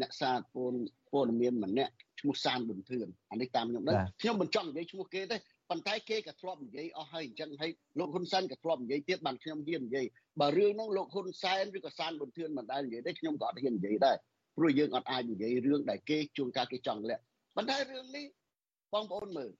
[0.00, 0.80] អ្នកសារពន្ធ
[1.12, 5.36] ព័ត៌មានម្នាក់ឈ្មោះសានប៊ុនធឿនអានេះតាមខ្ញុំដឹងខ្ញុំមិនចង់និយាយឈ្មោះគេទេ
[5.70, 10.06] ប៉ុន្តែគេក៏ធ្លាប់និយាយអស់ហើយអញ្ចឹងហើយលោកហ៊ុនសែនក៏ធ្លាប់និយាយទៀតបានខ្ញុំហ៊ាននិយាយ
[10.40, 14.16] បើរឿងហ្នឹងលោកហ៊ុនសែនឬក៏សានប៊ុនធឿនមិនដែលនិយាយទេខ្ញុំក៏អត់ហ៊ាននិយាយដែរ
[14.56, 17.22] ព្រោះយើងអត់អាចនិយាយរឿងដែលគេជួនកាលគេចង់លាក់
[17.56, 18.26] ប៉ុន្តែរឿងនេះ
[18.92, 19.50] បងប្អូនមើល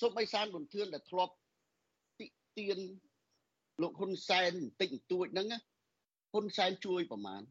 [0.00, 1.34] សូម្បីសានប៊ុនធឿនដែលធ្លាប់
[2.20, 2.26] តិ
[2.58, 2.78] ទៀន
[3.82, 5.48] លោកហ៊ុនសែនបន្តិចបន្តួចហ្នឹង
[6.32, 7.42] ហ៊ុនសែនជួយប្រមាណ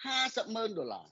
[0.00, 1.08] 50ម៉ឺនដុល្លារ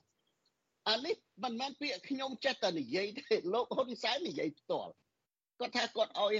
[0.89, 4.93] អានេះមិនមែនពាក្យខ្ញុំចេះតែនិយាយទេលោកហ៊ុនសែននិយាយផ្ទាល់
[5.59, 6.33] គាត់ថាគាត់ឲ្យ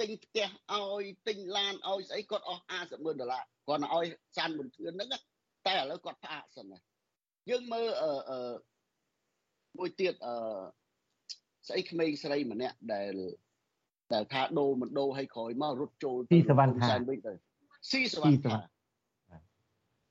[0.00, 4.06] ទិញផ្ទះឲ្យទិញឡានឲ្យស្អីគាត់អស់50ម៉ឺនដុល្លារគាត់ឲ្យ
[4.36, 5.08] សានប៊ុនធឿនហ្នឹង
[5.66, 6.78] តែឥឡូវគាត់ផ្អាកសិនណា
[7.50, 8.54] យើងមើលអឺ
[9.78, 10.34] មួយទៀតអឺ
[11.68, 13.12] ស្អីក្មេងស្រីម្នាក់ដែល
[14.12, 17.32] ដែលថាដូរមិនដូរឲ្យក្រោយមករត់ចូលទីសវណ្ណថាវិញទៅ
[17.90, 18.56] ស៊ីសវណ្ណថា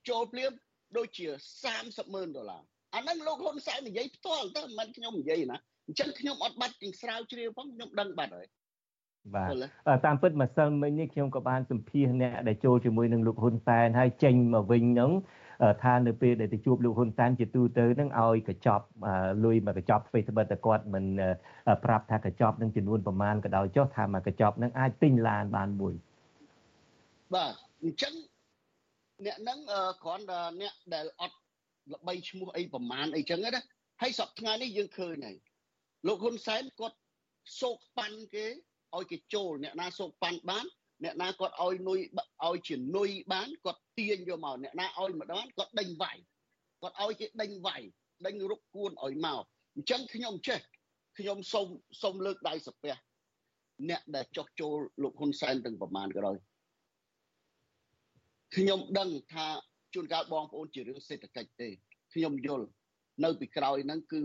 [0.10, 0.51] ចូលភ្លាម
[0.97, 1.26] ដូចជា
[1.72, 2.64] 30ម៉ឺនដុល្លារ
[2.95, 8.47] អាហ្នឹងលោកហ៊ុនសែននិយាយផ្ទាល់ទៅមិនខ្ញុំនិយាយណាអញ្ចឹងខ្ញុំអត់បាត់ជាស្រាវជ្រាវផងខ្ញុំដឹងបាត់ហើយ
[9.36, 15.12] បាទតាមពិតម្សិលមិញនេះខ្ញុំក៏បានសម្ភាសអ្នកដែលចូលជាមួយនឹងលោកហ៊ុនសែនហើយចេញមកវិញហ្នឹង
[15.84, 18.86] ថានៅពេលដែលទៅជួបលោកហ៊ុនសែនជាទូទៅនឹងឲ្យកញ្ចប់
[19.45, 21.05] លុយមកកញ្ចប់ធ្វើត្បិតតែគាត់មិន
[21.86, 25.93] ប្រាប់ថាកញ្ចប់នឹងចំនួនប្រមាណក៏ដោយចុះថាមកកញ្ចប់នឹងអាចទិញឡានបានមួយ
[27.34, 27.53] បាទ
[27.84, 28.14] អញ្ចឹង
[29.26, 29.59] អ្នកហ្នឹង
[30.03, 31.38] គ្រាន់តែអ្នកដែលអត់
[31.93, 33.61] ល្បីឈ្មោះអីប្រមាណអីចឹងណា
[34.01, 35.38] ហើយសប្តាហ៍នេះយើងឃើញហើយ
[36.07, 36.97] លោកហ៊ុនសែនគាត់
[37.61, 38.47] សោកប៉ាន់គេ
[38.95, 40.66] ឲ្យគេចូលអ្នកណាសោកប៉ាន់បាន
[41.04, 41.99] អ្នកណាគាត់ឲ្យនុយ
[42.45, 46.18] ឲ្យជានុយបានគាត់ទាញយកមកអ្នកណាឲ្យម្ដងគាត់ដេញវាយ
[46.82, 47.82] គាត់ឲ្យគេដេញវាយ
[48.26, 49.43] ដេញរុកគួនឲ្យមក
[49.76, 50.60] អញ្ចឹងខ្ញុំចេះ
[51.18, 51.68] ខ្ញុំសូម
[52.01, 52.93] សូមលើកដៃសាពះ
[53.89, 56.38] អ្នកដែលចោះចូលលោកហ៊ុនសែនទាំងប្រមាណក៏ដោយ
[58.56, 59.47] ខ្ញុំដឹងថា
[59.93, 61.70] ជួនកាលបងប្អូនជារឿងសេដ្ឋកិច្ចទេ
[62.14, 62.66] ខ្ញុំយល់
[63.24, 64.22] នៅពីក្រោយហ្នឹងគឺ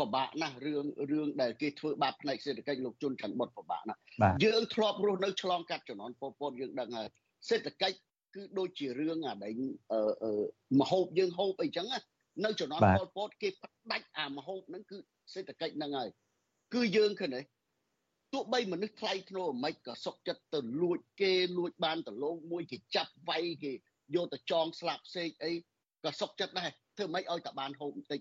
[0.00, 3.98] ពិបាកណាស់រឿងរឿងដែលគេធ្វើបាបផ្នែកសេដ្ឋកិច្ចលោកជុនច័ន្ទបុតពិបាកណាស់
[4.44, 7.08] យើងធ្លាប់រស់នៅឆ្លងកាត់ជំនាន់ពលពតយើងដឹងហើយ
[7.48, 7.96] សេដ្ឋកិច្ច
[8.34, 9.54] គឺដូចជារឿងអាដែង
[9.92, 10.32] អឺ
[10.80, 11.86] មហូបយើងហូបអីចឹង
[12.44, 14.98] នៅជំនាន់ពលពតគេផ្ដាច់អាមហូបហ្នឹងគឺ
[15.34, 16.08] សេដ្ឋកិច្ចហ្នឹងហើយ
[16.74, 17.42] គឺយើងឃើញទេ
[18.32, 23.72] ទោះបីមនុស្សថ្លៃធ្នូមិនក៏សុកចិត្តទៅលួចគេលួចបានដលងមួយគេចាប់វាយគេ
[24.14, 25.52] យកទៅចងស្លាប់ផ្សេងអី
[26.04, 28.20] ក៏សុកចិត្តដែរធ្វើម៉េចឲ្យតែបានហូបបន្តិច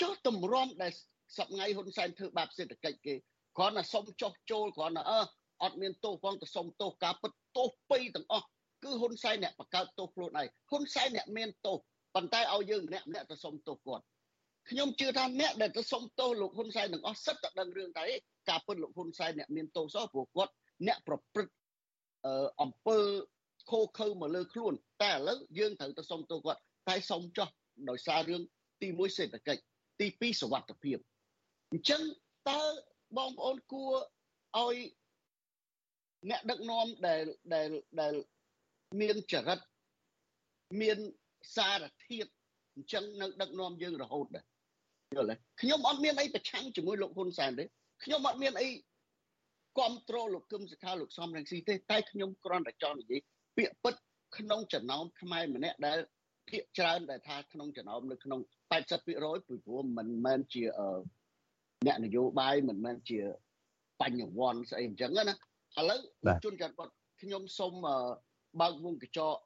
[0.00, 0.92] ចុះតម្រាំដែល
[1.38, 3.14] សប្ងៃហ៊ុនសែនធ្វើបាបសេដ្ឋកិច្ចគេ
[3.56, 5.20] គ្រាន់តែសុំចុះចូលគ្រាន់តែអឺ
[5.62, 8.46] អត់មានទោសផងទៅសុំទោសការពិតទោសពីរទាំងអស់
[8.84, 11.76] គឺហ៊ុនសែនអ្នកបង្កើតទោសខ្លួនឯងហ៊ុនសែនអ្នកមានទោស
[12.14, 14.04] ប៉ុន្តែឲ្យយើងម្នាក់ម្នាក់ទៅសុំទោសគាត់
[14.70, 18.04] ខ្ញុំជឿថាអ្នកដែលទៅសុំទោសលោកហ៊ុនសែនទាំងអស់សិតតែដឹងរឿងតែ
[18.48, 20.52] ការពិតលោកហ៊ុនសែនអ្នកមានទោសសោះព្រោះគាត់
[20.86, 21.54] អ្នកប្រព្រឹត្ត
[22.26, 22.98] អឺអំពើ
[23.70, 24.72] ខូខើមកលើខ្លួន
[25.02, 27.48] តែឥឡូវយើងត្រូវទៅសុំទោសគាត់តែសុំចោះ
[27.88, 28.42] ដោយសាររឿង
[28.80, 29.62] ទី1សេដ្ឋកិច្ច
[30.00, 30.98] ទី2សុវត្ថិភាព
[31.72, 32.02] អញ្ចឹង
[32.50, 32.62] តើ
[33.18, 33.92] បងប្អូនគួរ
[34.58, 34.76] ឲ្យ
[36.30, 37.22] អ្នកដឹកនាំដែល
[37.54, 37.68] ដែល
[38.00, 38.14] ដែល
[39.00, 39.58] មានចរិត
[40.80, 40.98] មាន
[41.56, 42.30] សារធាតុ
[42.74, 44.44] អញ្ចឹងនៅដឹកនាំយើងរហូតដែរ
[45.16, 47.64] យល់ទេខ្ញុំអត់មានអីប្រឆាំងជាមួយលោកហ៊ុនសែនទេ
[48.04, 48.68] ខ្ញុំអត់មានអី
[49.76, 53.20] គ្រប់គ្រងលោកគឹមសុខាលោកសំរងស៊ីទេតែខ្ញុំគ្រាន់តែចង់និយាយ
[53.56, 53.94] ពាក្យពិត
[54.38, 55.98] ក្នុងចំណោមខ្មែរម្នាក់ដែល
[56.48, 58.40] ភាកច្រើនដែលថាក្នុងចំណោមនៅក្នុង
[58.72, 60.62] 80%ពីព្រោះមិនមែនជា
[61.86, 63.20] អ្នកនយោបាយមិនមែនជា
[64.00, 65.98] បញ្ញវន្តស្អីអញ្ចឹងណាឥឡូវ
[66.44, 67.72] ជនច័ន្ទគាត់ខ្ញុំសូម
[68.60, 69.38] បើកវងកញ្ចក់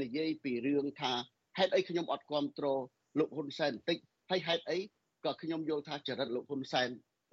[0.00, 1.12] និយាយពីរឿងថា
[1.58, 2.80] ហេតុអីខ្ញុំអត់គ្រប់គ្រង
[3.18, 3.98] លោកហ៊ុនសែនបន្តិច
[4.30, 4.78] ហើយហេតុអី
[5.24, 6.88] ក៏ខ្ញុំយល់ថាចរិតលោកហ៊ុនសែន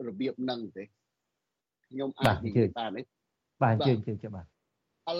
[0.07, 0.83] របៀបហ្នឹងទេ
[1.89, 3.01] ខ្ញុំអាចនិយាយបានទេ
[3.61, 4.47] បាទជឿជឿចាំបាទឥ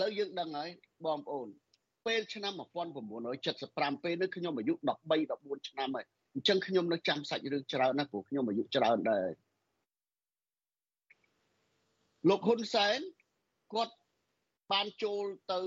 [0.02, 0.68] ឡូវយើងដឹងហើយ
[1.06, 1.48] បងប្អូន
[2.06, 2.52] ពេលឆ្នាំ
[3.28, 4.86] 1975ពេលនេះខ្ញុំអាយុ13
[5.30, 9.28] 14ឆ្នាំហើយ អញ្ចឹងខ្ញុំនៅចាំសាច់រឿងច្រើនណាស់ព្រោះខ្ញុំអាយុច្រើនដែរ
[12.28, 12.98] លោកហ៊ុនសែន
[13.72, 13.94] គាត់
[14.72, 15.58] បានចូលទៅ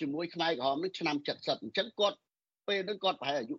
[0.00, 2.18] ជាមួយខ្មែរក្រហមនឹងឆ្នាំ70អញ្ចឹងគាត់
[2.68, 3.58] ពេលហ្នឹងគាត់ប្រហែលអាយុ17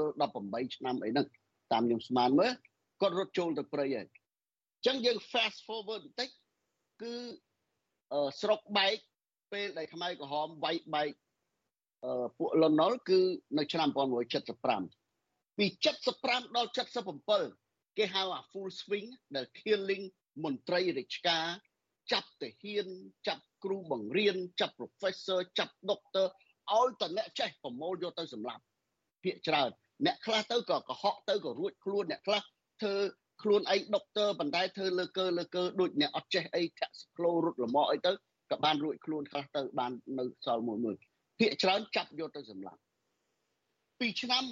[0.00, 1.26] 18ឆ្នាំអីហ្នឹង
[1.72, 2.52] តាមខ្ញុំស្មានមើល
[3.00, 6.28] គាត់រត់ចូលទៅព្រៃហើយអញ្ចឹងយើង fast forward បន្តិច
[7.02, 7.14] គឺ
[8.40, 8.96] ស្រុកបែក
[9.52, 11.10] ពេលដែលខ្មែរក្រហមវាយបែក
[12.38, 13.20] ពួកលន់ណុលគឺ
[13.58, 15.03] នៅឆ្នាំ1975
[15.58, 15.66] ពី
[16.10, 16.70] 75ដល់
[17.34, 20.04] 77គេហៅអា full swing ដែល killing
[20.44, 21.46] មន្ត្រីរាជការ
[22.12, 22.86] ចាប់ទាហាន
[23.28, 26.26] ចាប់គ្រូបង្រៀនចាប់ professor ចាប់ doctor
[26.72, 28.62] ឲ្យតអ្នកចេះប្រមូលយកទៅសម្លាប់
[29.24, 29.70] ភាកច្រើន
[30.06, 32.42] អ្នកខ្លះទៅក៏កុហកទៅក៏រួចខ្លួនអ្នកខ្លះ
[32.82, 32.94] ធ្វើ
[33.42, 38.12] ខ្លួនឯងដុកទ័រប៉ុន្តែធ្វើលើកើលើកើដូចអ្នកអត់ចេះអីធាក់សក្លោរត់លំអអីទៅ
[38.50, 40.94] ក៏បានរួចខ្លួនខ្លះទៅបាននៅសល់មួយមួយ
[41.38, 42.80] ភាកច្រើនចាប់យកទៅសម្លាប់
[44.00, 44.42] ពីឆ្នាំ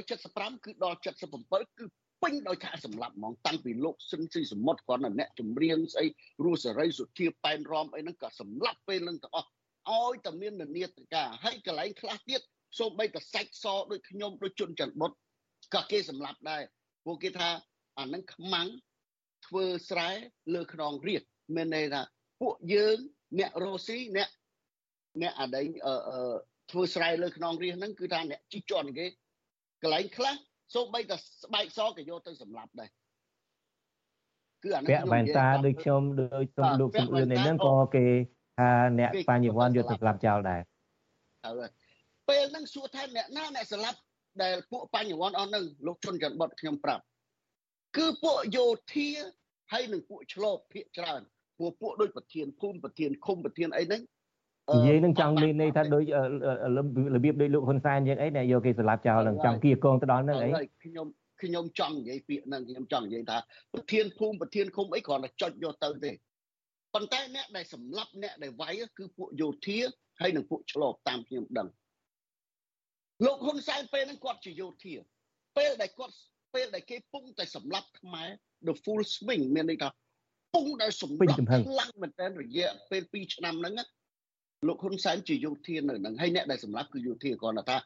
[0.00, 0.98] 1975គឺដល់
[1.38, 1.84] 77គឺ
[2.22, 6.06] ពេញដោយថាសម្លាប់ហ្មងតាំងពីលោកស៊ិនស៊ីសមុទ្រគាត់អ្នកចម្រៀងស្អី
[6.44, 9.48] រស់សេរីសុធាប៉ែនរំអីហ្នឹងក៏សម្លាប់ពេលហ្នឹងទាំងអស់
[9.90, 10.84] ឲ្យតែមាននានា
[11.14, 12.40] ការហើយកន្លែងខ្លះទៀត
[12.78, 15.12] សូម្បីតែសាច់សដូចខ្ញុំដូចជនច័ន្ទបុត
[15.74, 16.62] ក៏គេសម្លាប់ដែរ
[17.04, 17.48] ពួកគេថា
[17.98, 18.68] អានឹងខ្មាំង
[19.46, 20.10] ធ្វើស្រែ
[20.54, 21.22] លើខ្នងរាជ
[21.54, 22.02] មានន័យថា
[22.40, 22.96] ពួកយើង
[23.38, 24.28] អ្នករស់ស៊ីអ្នក
[25.22, 25.94] អ្នកអាដែងអឺ
[26.70, 29.06] ធ្វើស្រែលើខ្នងរាជហ្នឹងគឺថាអ្នកជីជន់គេ
[29.82, 30.34] កន្លែងខ្លះ
[30.74, 32.90] សូម្បីតែស្បែកសក៏យកទៅសម្លាប់ដែរ
[34.62, 38.06] គឺអានេះពាក់វ៉ែនតាដូចខ្ញុំដូចទុំលោកសំអឿននេះហ្នឹងក៏គេ
[38.58, 40.60] ថាអ្នកបញ្ញវន្តយកទៅស្លាប់ចោលដែរ
[41.44, 41.70] ហើយ
[42.28, 43.98] ពេលហ្នឹងសួរថាអ្នកណាអ្នកស្លាប់
[44.42, 47.02] ដែលពួកបញ្ញវន្តអស់ហ្នឹងលោកជុនច័ន្ទបុតខ្ញុំប្រាប់
[47.96, 49.08] គឺពួកយោធា
[49.72, 51.20] ហើយនឹងពួកឆ្លប់ភាកច្រើន
[51.58, 54.02] ពួកពួកដូចប្រធានភូមិប្រធានឃុំប្រធានអីហ្នឹង
[54.74, 56.04] និយាយនឹងចង់មានន័យថាដូច
[57.16, 60.50] របៀបដូចលោកហ៊ុនសែនយ៉ាងអីដែលយកគេស្លាប់ចោលនឹងចង់គៀកងទៅដល់នឹងអី
[60.84, 61.06] ខ្ញុំ
[61.42, 63.38] ខ្ញុំចង់និយាយពាក្យហ្នឹងខ្ញុំចង់និយាយថា
[63.72, 66.12] ប្រធានភូមិប្រធានឃុំអីគ្រាន់តែចុចយកទៅទេ
[66.94, 69.78] ប៉ុន្តែអ្នកដែលសម្លាប់អ្នកដែលវាយគឺពួកយោធា
[70.20, 71.68] ហើយនិងពួកឆ្លប់តាមខ្ញុំដឹង
[73.24, 74.94] លោកហ៊ុនសែនពេលហ្នឹងគាត់ជាយោធា
[75.56, 76.14] ពេលដែលគាត់
[76.54, 78.30] ពេលដែលគេពុំតែសម្លាប់ខ្មែរ
[78.66, 79.88] the full swing មានន័យថា
[80.54, 83.74] ពុំដែលសម្លាប់ខ្លាំងមែនទែនរយៈពេល2ឆ្នាំហ្នឹង
[84.66, 87.76] លោកហ៊ុនសែនជាយោធានៅហ្នឹងហើយអ្នកដែលសម្លាប់គឺយោធាគាត់ថា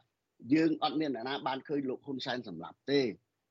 [0.55, 3.03] យើងអត់មានអ្នកណាបានឃើញលោកហ៊ុនសែនសម្លាប់ទេ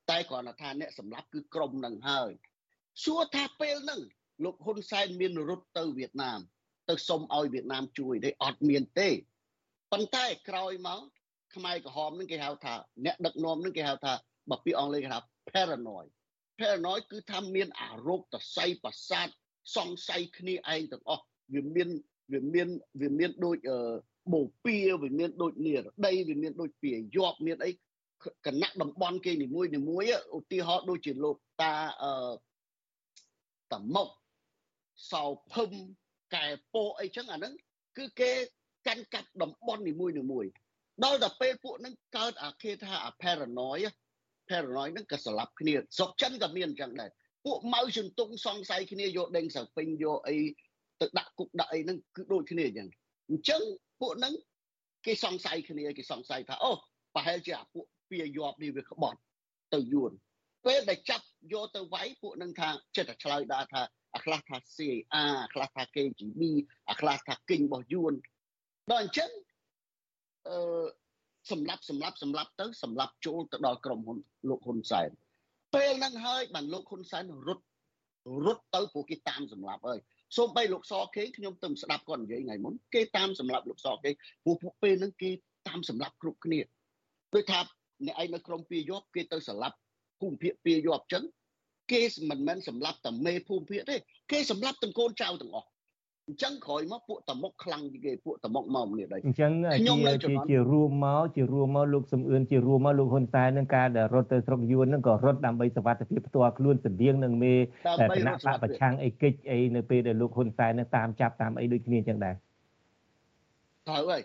[0.09, 2.31] តែគ្រាន់តែថាអ្នកសម្លាប់គឺក្រុមនឹងហើយ
[3.03, 4.01] សួរថាពេលហ្នឹង
[4.43, 6.39] លោកហ៊ុនសែនមានរត់ទៅវៀតណាម
[6.89, 9.09] ទៅសុំឲ្យវៀតណាមជួយទេអត់មានទេ
[9.91, 11.01] ប៉ុន្តែក្រោយមក
[11.55, 12.73] ខ្មែរក្រហមនឹងគេហៅថា
[13.05, 14.13] អ្នកដឹកនាំនឹងគេហៅថា
[14.49, 15.19] បើពាក្យអង់គ្លេសគេថា
[15.49, 16.09] paranoid
[16.59, 19.27] paranoid គឺថាមានអារោគតស័យប្រសាទ
[19.75, 21.89] សង្ស័យគ្នាឯងទាំងអស់វាមាន
[22.33, 22.67] វាមាន
[23.01, 23.57] វាមានដូច
[24.33, 27.71] បូព៌ាវាមានដូចនិរដីវាមានដូចពៀយប់មានអី
[28.45, 30.03] គណៈតំបន់គេនីមួយនីមួយ
[30.37, 31.73] ឧទាហរណ៍ដូចជាលោកតា
[32.03, 32.13] អឺ
[33.71, 34.07] តមុក
[35.11, 35.71] សោភឹម
[36.35, 37.53] កែពោអីចឹងអាហ្នឹង
[37.97, 38.31] គឺគេ
[38.87, 40.45] កាន់កាប់តំបន់នីមួយនីមួយ
[41.03, 43.85] ដល់តែពេលពួកហ្នឹងកើតអាគេថាអា paranoid
[44.49, 47.09] paranoid ហ្នឹងក៏ស្លាប់គ្នាស្រុកចិនក៏មានអញ្ចឹងដែរ
[47.45, 50.37] ពួកម៉ៅជំទង់សង្ស័យគ្នាយកដេញសៅពេញយកអី
[51.03, 52.89] ទៅដាក់គុកដាក់អីហ្នឹងគឺដូចគ្នាអញ្ចឹង
[53.29, 53.61] អញ្ចឹង
[54.01, 54.33] ពួកហ្នឹង
[55.05, 56.71] គេសង្ស័យគ្នាគេសង្ស័យថាអូ
[57.15, 59.19] ប្រហែលជាអាពួកពៀយប់នេះវាក្បត់
[59.73, 60.11] ទៅយួន
[60.65, 63.81] ពេលដែលចាប់យកទៅវាយពួកនឹងថាចិត្តតែឆ្លើយដែរថា
[64.15, 66.41] អាខ្លះថា CIA អាខ្លះថា KGB
[66.89, 68.13] អាខ្លះថាគិញរបស់យួន
[68.91, 69.29] ដល់អញ្ចឹង
[70.47, 70.85] អឺ
[71.51, 74.17] សម្រាប់សម្រាប់សម្រាប់ទៅសម្រាប់ចូលទៅដល់ក្រុមហ៊ុន
[74.49, 75.09] លោកហ៊ុនសែន
[75.75, 77.65] ពេលហ្នឹងហើយបានលោកហ៊ុនសែនរត់
[78.45, 79.99] រត់ទៅព្រោះគេតាមសម្រាប់ហើយ
[80.37, 84.13] សូម្បីលោកសខេងខ្ញុំទៅស្ដាប់គាត់និយាយថ្ងៃមុនគេតាមសម្រាប់លោកសខេង
[84.43, 85.29] ព្រោះពួកពេលហ្នឹងគេ
[85.67, 86.59] តាមសម្រាប់គ្រប់គ្នា
[87.33, 87.59] ដូចថា
[88.05, 89.75] អ្នកឯងនៅក្រុមពីយប់គេទៅសម្រាប់
[90.19, 91.23] ភូមិភាគពីយប់ចឹង
[91.91, 93.95] គេមិនមែនសម្រាប់តែមេភូមិភាគទេ
[94.31, 95.67] គេសម្រាប់ទាំងកូនចៅទាំងអស់
[96.29, 99.51] អញ្ចឹងក្រោយមកពួកតមុកខ្លាំងជាងគេពួកតមុកមកនេះដែរអញ្ចឹង
[100.27, 107.59] ជាជារួមមកជារួមមកលោកសំអឿនជារួមមកលោកហ៊ុនសែននឹងការដែលរត់ទៅស្រុកយួននឹងក៏រត់ដើម្បីសវត្ថិភាពផ្ទាល់ខ្លួនស្តៀងនឹងមេគ
[108.27, 112.35] ណៈបកប្រឆាំងអីកិច្ចអីនៅពេលដែលលោកហ៊ុនសែននឹងតាមចាប់តាមអីដូចគ្នាអញ្ចឹងដែរ
[113.87, 114.21] ត្រូវហើយ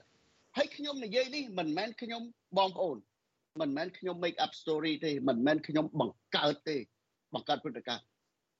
[0.57, 2.22] ហើយខ្ញុំនិយាយនេះមិនមែនខ្ញុំ
[2.59, 2.96] បងប្អូន
[3.61, 6.76] មិនមែនខ្ញុំ make up story ទេមិនមែនខ្ញុំបង្កើតទេ
[7.34, 8.05] បង្កើតព្រឹត្តិការណ៍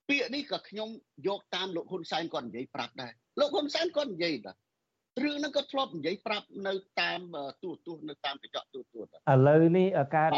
[0.09, 0.89] ពាក្យនេះក៏ខ្ញុំ
[1.27, 4.55] យកតាមលោកហ៊ុនសែនគាត់និយាយប្រាប់ដែរលោកហ៊ុនសែនគាត់និយាយថារឿ
[5.33, 7.21] ងហ្នឹងក៏ធ្លាប់និយាយប្រាប់នៅតាម
[7.63, 10.29] ទូទស្សន៍នៅតាមកញ្ចក់ទូទស្សន៍ឥឡូវនេះការ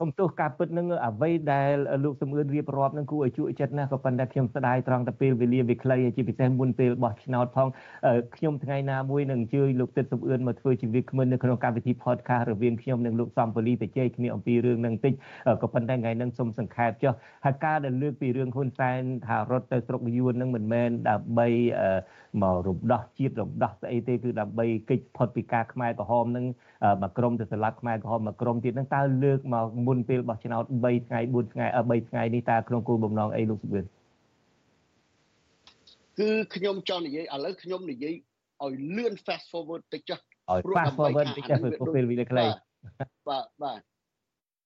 [0.00, 1.74] សំទោសការពិតនឹងអ្វីដែល
[2.04, 7.68] លោកសំអឿនរៀបរាប់នឹងគួរឲ្យជក់ចិត្តណាស់ក៏ប៉ុន្តែខ្ញុំស្ដាយត្រង់តែពេលវេលាវាខ្លីជាពិសេសមុនពេលបោះឆ្នោតផង
[8.36, 15.12] ខ្ញុំថ្ងៃណាមួយនឹងអញ្ជើញលោកទឹកសំអឿនមកធ្វើជាវាគ្មិននៅក្នុងកម្មវិធី podcast រវាងខ្ញុំនិងលោកសំពលីទៅជែកគ្នាអំពីរឿងនឹងតិច
[15.62, 17.12] ក៏ប៉ុន្តែថ្ងៃនឹងសូមសង្ខេបចុះ
[17.44, 21.48] ហើយការដែលលើកពីរឿងហ៊ុនសែនថារត់ទៅស្រុកយួននឹងមិនមែនដើម្បី
[22.42, 26.44] មករំដោះជាតិរំដោះស្អីទេគឺដើម្បីគេចផុតពីការខ្មែរក្រហមនឹង
[27.02, 33.84] មួយក្រុមទៅស្លាប់ខ្មែរក្រហមមួយក្រុមទៀតនឹងតើលើកមកមុនពេលបោះឆ្នោត3ថ្ងៃ4ថ្ងៃ3ថ្ងៃនេះតើក្នុងគោលបំណងអីលោកសុវិន
[36.18, 38.14] គឺខ្ញុំចង់និយាយឥឡូវខ្ញុំនិយាយ
[38.64, 40.18] ឲ្យលឿន fast forward តិចចុះ
[40.50, 42.44] ឲ្យ fast forward តិចចុះព្រោះពេលវាខ្លី
[43.28, 43.80] បាទបាទ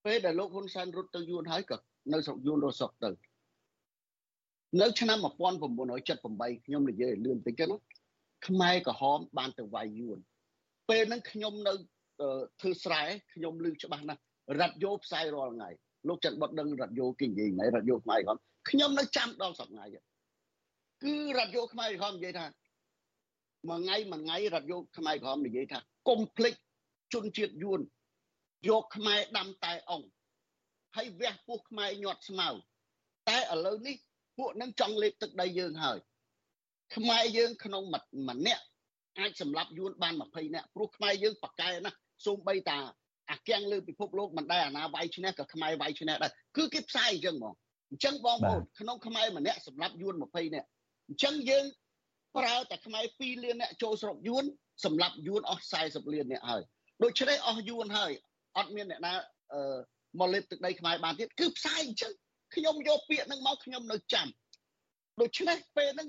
[0.07, 1.77] ពេលដែលលោកហ៊ុនសែនរត់ទៅយួនហើយក៏
[2.13, 3.11] នៅស្រុកយួនរស់ស្រុកទៅ
[4.81, 7.77] នៅឆ្នាំ1978ខ្ញុំនិយាយលឿនតិចណា
[8.47, 10.19] ខ្មែរក្រហមបានទៅវាយយួន
[10.89, 11.73] ពេលហ្នឹងខ្ញុំនៅ
[12.61, 13.03] ធ្វើស្រែ
[13.35, 14.21] ខ្ញុំឮច្បាស់ណាស់
[14.59, 15.71] រ៉ាត់យោផ្សាយរាល់ថ្ងៃ
[16.09, 18.39] លោកច័ន្ទបុតដឹងរ៉ាត់យោគេនិយាយថ្ងៃរ៉ាត់យោខ្មែរក្រហម
[18.71, 19.91] ខ្ញុំនៅចាំដល់សប្តាហ៍
[21.03, 22.47] គឺរ៉ាត់យោខ្មែរក្រហមនិយាយថា
[23.69, 25.79] មួយថ្ងៃមួយថ្ងៃរ៉ាត់យោខ្មែរក្រហមនិយាយថា
[26.09, 26.55] កុំភ្លេច
[27.15, 27.81] ជនជាតិយួន
[28.69, 30.09] យកខ្មែរដាំតែអង្គ
[30.97, 32.49] ហើយវះពោះខ្មែរញាត់ស្មៅ
[33.29, 33.97] តែឥឡូវនេះ
[34.39, 35.99] ពួកនឹងចង់លេបទឹកដីយើងហើយ
[36.97, 37.83] ខ្មែរយើងក្នុង
[38.29, 38.65] ម្នាក់
[39.19, 41.91] អាចសម្លាប់យួនបាន20នាក់ព្រោះខ្មែរយើងប៉កែណា
[42.27, 42.79] សូម្បីតា
[43.31, 47.55] អាគាំងលើពិភពលោកមិនដែរអាណាវាយឈ្នះក៏ខ្មែរវាយឈ្នះដែរគឺគេផ្សាយអញ្ចឹងហ្មង
[47.91, 50.69] អញ្ចឹងបងប្អូនក្នុងខ្មែរម្នាក់សម្លាប់យួន20នាក់
[51.09, 51.65] អញ្ចឹងយើង
[52.37, 54.45] ប្រើតែខ្មែរ2លានអ្នកចូលស្រុកយួន
[54.85, 56.63] សម្រាប់យួនអស់40លានអ្នកហើយ
[57.03, 58.13] ដូច្នេះអស់យួនហើយ
[58.59, 59.13] អត់មានអ្នកណា
[59.53, 59.79] អឺ
[60.21, 62.13] មកលេបទឹកដីខ្មែរបានទៀតគឺផ្សាយអញ្ចឹង
[62.55, 64.27] ខ្ញុំយកពាក្យហ្នឹងមកខ្ញុំនៅចាំ
[65.21, 66.09] ដូច្នេះពេលហ្នឹង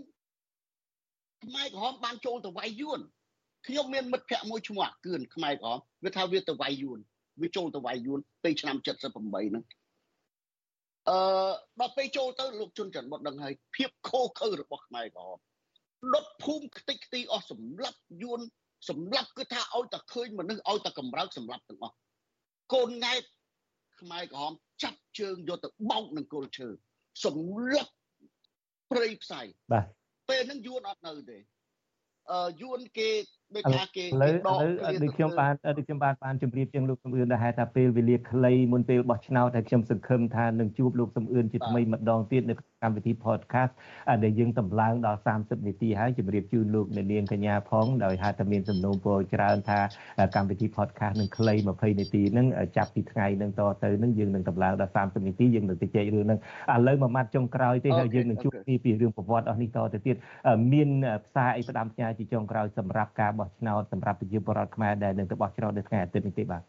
[1.44, 3.00] ខ្មែរក្រហមបានចូលទៅវាយយួន
[3.68, 7.00] ខ្ញុំមានមិត្តភ័ក្ដិមួយឈ្មោះអាគឿនខ្មែរក្រហមវាថាវាទៅវាយយួន
[7.42, 9.64] វាចូលទៅវាយយួនពេលឆ្នាំ78ហ្នឹង
[11.10, 11.18] អឺ
[11.80, 15.38] ដល់ពេលចូលទៅលោកជុនច័ន្ទបុតដឹងហើយភាពខូខើរបស់ខ្មែរក្រហម
[16.14, 18.42] ដុតភូមិខ្ទេចខ្ទីអស់សម្លាប់យួន
[18.90, 21.96] សម្លាប់គឺថាឲ្យតែឃើញមនុស្សឲ្យតែកម្រើកសម្លាប់ទាំងអស់
[22.74, 23.24] កូនង៉ែត
[24.02, 26.68] ខ្មែរក្រហមចាប់ជើងយកទៅបោកនឹងគល់ឈើ
[27.26, 27.92] សម្លាប់
[28.92, 29.42] ព្រៃផ្សៃ
[29.74, 29.86] បាទ
[30.30, 31.38] ពេលហ្នឹងយួនអត់នៅទេ
[32.32, 33.10] អឺយួនគេ
[33.56, 34.32] ដូចថាគេឥឡូវ
[35.04, 43.72] ដូចខ្ញុំបានដូចខ្ញុំបានបានជម្រាបជាងលោកសំអឿនដែរថាពេលវេលាខ្លីមុនពេលបោះឆ្នោតហើយខ្ញុំសង្ឃឹមថានឹងជួបលោកសំអឿនជាថ្មីម្ដងទៀតនៅកម្មវិធី podcast
[44.24, 49.80] ដែលយើងតម្លើងដល់30នាទីហើយជម្រាបជូនលោកអ្នកនាងកញ្ញាផងដោយហេតុតែមានសំណូមពរច្រើនថា
[50.36, 52.48] កម្មវិធី podcast នឹងខ្លី20នាទីហ្នឹង
[52.78, 56.40] ចាប់ពីថ្ងៃហ្នឹងតទៅហ្នឹងយើងនឹងតម្លើងដល់30នាទីយើងនឹងទៅជែករឿងហ្នឹង
[56.74, 60.16] ឥឡូវមួយម៉ាត់ចុងក្រោយទេហើយយើងនឹងជួបពីពីរឿងប្រវត្តិអស់នេះតទៅទៀត
[60.74, 60.90] មាន
[61.26, 66.63] ផ្សាយអីផ្ដាំផ្ញើជាចុងក្រោយសម្រាប់ការបោះឆ្នោតសម្រាប់ប្រជាពលរដ្ឋខ្មែរដែលនឹងទៅបោះឆ្នោតនៅថ្ងៃអាទិត្យនេះទេបាទ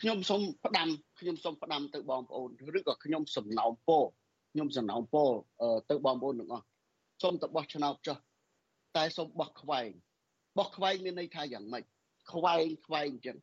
[0.00, 0.88] ខ្ញុំសូមផ្ដាំ
[1.20, 4.04] ខ្ញុំសូមផ្ដាំទៅបងប្អូនឬក៏ខ្ញុំសំណោមពរ
[4.52, 5.30] ខ្ញុំសំណោមពរ
[5.90, 6.64] ទៅបងប្អូនទាំងអស់
[7.22, 8.18] សូមទៅបោះឆ្នោតចុះ
[8.96, 9.90] តែសូមបោះខ្វែង
[10.58, 11.84] បោះខ្វែងមានន័យថាយ៉ាងម៉េច
[12.32, 13.36] ខ្វែងខ្វែងអញ្ចឹង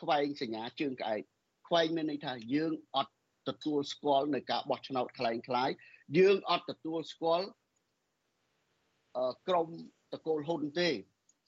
[0.00, 1.20] ខ្វែងសញ្ញាជើងក្អែក
[1.68, 3.12] ខ្វែងមានន័យថាយើងអត់
[3.48, 5.70] ទទួលស្គាល់នៅការបោះឆ្នោតคล้ายคล้าย
[6.18, 7.46] យើងអត់ទទួលស្គាល់
[9.48, 9.68] ក្រម
[10.13, 10.89] តកូលហ៊ុនទេ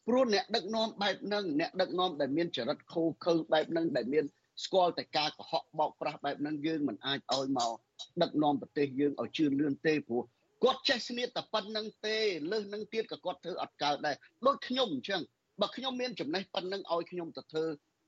[0.07, 4.25] ព្រោះអ្នកដឹកនាំបែបហ្នឹងអ្នកដឹកនាំដែលមានចរិតខូខើបែបហ្នឹងដែលមាន
[4.63, 7.73] ស្គាល់តែការកុហកបោកប្រាស់បែបហ្នឹងយើងមិនអាចឲ្យមក
[8.21, 10.23] ដឹកនាំប្រទេសយើងឲ្យជឿនលឿនទេព្រោះ
[10.63, 12.17] គាត់ចេះស្នៀតតែប៉ុណ្្នឹងទេ
[12.51, 14.15] លើសនឹងទៀតក៏គាត់ធ្វើអត់កើតដែរ
[14.47, 15.21] ដូចខ្ញុំអញ្ចឹង
[15.61, 17.65] បើខ្ញុំមានចំណេះប៉ុណ្្នឹងឲ្យខ្ញុំទៅធ្វើ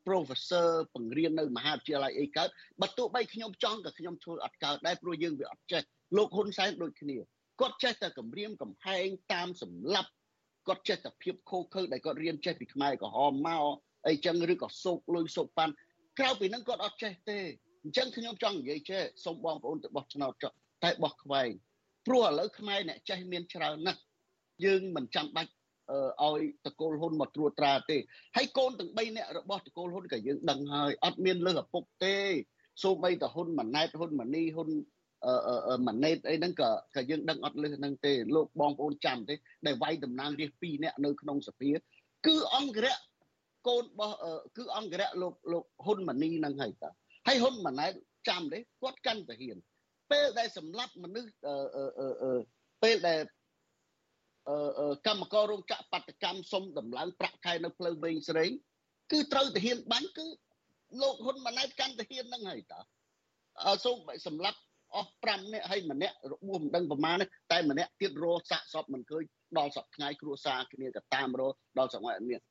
[0.07, 2.49] professor បង្រៀននៅមហាវិទ្យាល័យអីកើត
[2.81, 5.81] បើទោះបីខ្ញុំចង់ក៏ខ្ញុំធ្វើអត់កើតដែរព្រោះយើងវាអត់ចេះ
[6.17, 7.17] លោកហ៊ុនសែនដូចគ្នា
[7.59, 10.09] គាត់ចេះតែគម្រាមកំហែងតាមសម្លាប់
[10.67, 13.63] គាត់ចេះតែភាពខូខើដែលគាត់រៀនចេះពីខ្មែរក្រហមមក
[14.07, 15.73] អីចឹងឬក៏សោកលុយសោកប៉ាន់
[16.19, 17.37] ក្រៅពីហ្នឹងគាត់អត់ចេះទេ
[17.83, 20.51] អញ្ចឹងខ្ញុំចង់និយាយចេះសូមបងប្អូនទៅបោះឆ្នោតចុះ
[20.83, 21.49] តែបោះខ្វែង
[22.05, 24.01] ព្រោះឥឡូវខ្មែរអ្នកចេះមានច្រើនណាស់
[24.65, 25.51] យើងមិនចាំបាច់
[26.23, 27.97] ឲ្យតកូលហ៊ុនមកត្រួតត្រាទេ
[28.35, 32.15] ហើយកូនទាំង3នាក់របស់តកូលហ៊ុនក៏យើងដឹងហើយអត់មានលើសឪពុកទេ
[32.83, 34.69] សូម្បីតែហ៊ុនម៉ាណែតហ៊ុនម៉ាណីហ៊ុន
[35.87, 41.71] ម៉ាណេតអីហ្នឹងក៏ក៏យើងដឹងអត់លើសហ្នឹងទេលោកបងប្អូនចាំទេដែលវាយតំណាងរាស្ត្រ2នាក់នៅក្នុងសភា
[42.25, 42.95] គឺអង្គរៈ
[43.67, 44.15] កូនរបស់
[44.57, 46.89] គឺអង្គរៈលោកលោកហ៊ុនម៉ាណីហ្នឹងហើយតា
[47.27, 47.93] ហើយហ៊ុនម៉ាណែត
[48.29, 49.57] ចាំទេគាត់កាន់តាហ៊ាន
[50.11, 51.31] ពេលដែលសម្លាប់មនុស្ស
[52.83, 53.19] ពេលដែល
[55.07, 58.45] កម្មកររោងចក្របាតកម្មសុំដំឡើងប្រាក់ខែនៅផ្លូវវែងស្រី
[59.11, 60.25] គឺត្រូវតាហ៊ានបាញ់គឺ
[61.01, 62.79] លោកហ៊ុនម៉ាណែតកាន់តាហ៊ានហ្នឹងហើយតា
[63.85, 63.97] សូម
[64.27, 64.59] សម្លាប់
[64.95, 67.17] អស់5នាក់ហើយម្នាក់របួសមិនដឹងប្រមាណ
[67.51, 69.23] តែម្នាក់ទៀតរសាក់សពមិនឃើញ
[69.57, 71.41] ដល់សប្ថ្ងៃគ្រួសារគ្នាក៏តាមរ
[71.77, 72.41] ដល់សង្វាក់មាន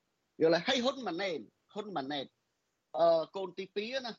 [0.42, 1.38] យល់ហើយហ៊ុនម៉ាណែត
[1.74, 2.26] ហ៊ុនម៉ាណែត
[2.98, 4.12] អឺកូនទី2ណា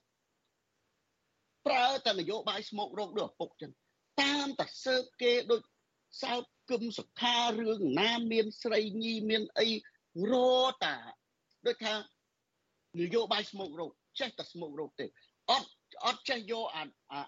[1.68, 3.72] ប្រើតែនយោបាយស្មោករោគដូចឪពុកចឹង
[4.22, 5.62] តាមតែសើបគេដូច
[6.24, 9.68] សើបគឹមសុខារឿងណាមានស្រីញីមានអី
[10.32, 10.34] រ
[10.84, 10.96] តា
[11.68, 11.94] ដូចថា
[13.00, 15.06] នយោបាយស្មោករោគចេះតែស្មោករោគទេ
[15.52, 15.70] អត់
[16.06, 16.84] អត់ចេះយកអា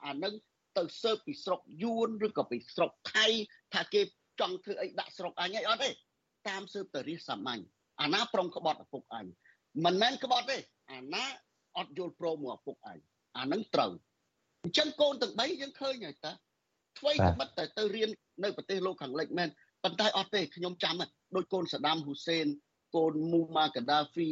[0.06, 0.34] អានឹង
[0.78, 3.26] ទៅសើបពីស្រុកយួនឬក៏ពីស្រុកថៃ
[3.74, 4.02] ថាគេ
[4.40, 5.90] ចង់ធ្វើអីដាក់ស្រុកអញអីអត់ទេ
[6.50, 7.62] តាមសើបទៅរិះសាមញ្ញ
[8.02, 9.26] អាណាប្រុងក្បត់ឪពុកអញ
[9.86, 10.58] មិនមែនក្បត់ទេ
[10.94, 11.26] អាណា
[11.78, 13.00] អត់យល់ព្រមមកឪពុកអញ
[13.38, 13.92] អានឹងត្រូវ
[14.64, 16.32] អញ្ចឹងកូនទាំង3យើងឃើញហើយតា
[17.00, 18.10] ថ្មីក្បិតតែទៅរៀន
[18.44, 19.50] នៅប្រទេសលោកខាងលិចមែន
[19.84, 20.96] ប៉ុន្តែអត់ទេខ្ញុំចាំ
[21.36, 22.46] ដូចកូនសាដាមហ៊ូសេន
[22.96, 24.30] កូនមូម៉ាកាដាហ្វី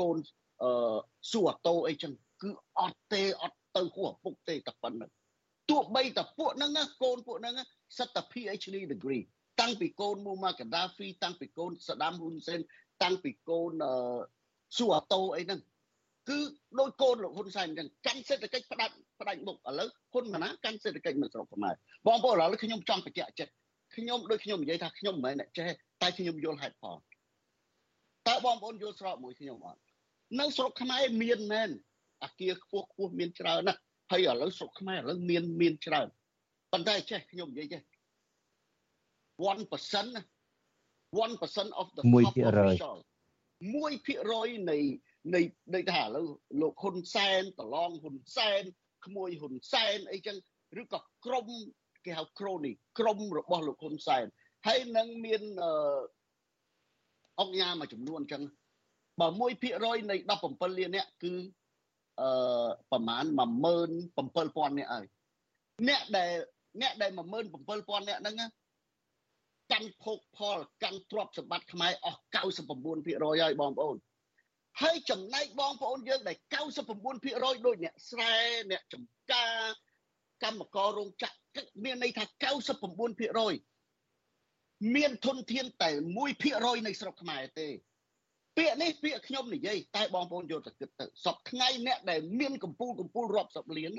[0.00, 0.16] កូន
[0.62, 0.96] អឺ
[1.30, 5.10] ស៊ូអាតូអីចឹងគឺអត់ទេអត់ទៅហួឪពុកទេតែប៉ុណ្្នឹង
[5.76, 6.70] ទោះបីតែពួកហ្នឹង
[7.02, 7.54] កូនពួកហ្នឹង
[7.98, 9.22] សិតតែ PhD degree
[9.60, 12.60] តាំងពីកូនមូម៉ាកាដាហ្វីតាំងពីកូនសាដាមហ៊ុនសេន
[13.02, 13.72] តាំងពីកូន
[14.76, 15.60] ស៊ូអាតូអីហ្នឹង
[16.28, 16.38] គឺ
[16.80, 21.74] ដោយកូនលោកហ៊ុនសែនអញ្ចឹងកាន់សេដ្ឋកិច្ចផ្ដាច់ផ្ដាច់មុខឥឡូវហ៊ុនម៉ាណាកាន់សេដ្ឋកិច្ចមិនស្រុកខ្មែរ
[22.06, 23.52] បងប្អូនឥឡូវខ្ញុំចង់បញ្ជាក់ចិត្ត
[23.96, 25.68] ខ្ញុំដូចខ្ញុំនិយាយថាខ្ញុំមិនមែនអ្នកចេះ
[26.02, 26.96] តែខ្ញុំយល់ហេតុផល
[28.28, 29.80] តើបងប្អូនយល់ស្របមួយខ្ញុំអត់
[30.40, 31.70] នៅស្រុកខ្មែរមានមែន
[32.24, 36.08] អាគារខ្ពស់ខ្ពស់មានច្រើនណាស់ ហើយឥឡូវស្រុកខ្មែរឥឡូវមានមានច្រើន
[36.72, 37.82] ប៉ុន្តែចេះខ្ញុំនិយាយចេះ
[39.46, 40.22] 1%ណា
[41.12, 42.96] 1% of the population
[43.60, 44.78] 1%នៃ
[45.34, 45.40] នៃ
[45.74, 46.26] នៃថាឥឡូវ
[46.60, 48.62] លោកហ៊ុនសែនប្រឡងហ៊ុនសែន
[49.06, 50.36] ក្មួយហ៊ុនសែនអីចឹង
[50.80, 51.46] ឬក៏ក្រុម
[52.04, 54.24] គេហៅក្រូនីក្រុមរបស់លោកហ៊ុនសែន
[54.66, 55.70] ហើយនឹងមានអឺ
[57.40, 58.42] អង្គញាមួយចំនួនចឹង
[59.20, 61.32] បើ1%នៃ17លានអ្នកគឺ
[62.20, 62.30] អឺ
[62.90, 65.04] ប្រហែល17000នាក់ហើយ
[65.88, 66.30] អ្នកដែល
[66.80, 68.36] អ្នកដែល17000នាក់ហ្នឹង
[69.72, 73.96] កាន់ភោគផលកាន់ទ្រព្យសម្បត្តិខ្មែរអស់99%ហើយបងប្អូន
[74.82, 76.36] ហើយចំណែកបងប្អូនយើងដែល
[76.82, 78.34] 99%ដូចអ្នកស្រែ
[78.70, 79.02] អ្នកចំ
[79.32, 79.52] ការ
[80.44, 81.34] កម្មកររោងចក្រ
[81.84, 82.54] មានន័យថា99%
[84.94, 85.90] មានធនធានតែ
[86.38, 87.68] 1%នៃស្រុកខ្មែរទេ
[88.56, 93.90] ពាក្យនេះពាក្យខ្ញុំនិយាយតែបងប្អូនយកទៅគិតទៅសពថ្ងៃអ្នកដែលមានកម្ពូលកម្ពូលរាប់សិបលាន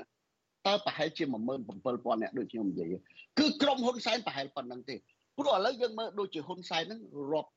[0.66, 1.24] តើប្រហែលជា
[1.72, 2.94] 17000អ្នកដូចខ្ញុំនិយាយ
[3.38, 4.96] គឺក្រុមហ៊ុនសែនប្រហែលប៉ុណ្្នឹងទេ
[5.38, 7.00] ព្រោះឥឡូវយើងមើលដូចជាហ៊ុនសែនហ្នឹង
[7.32, 7.50] រាប់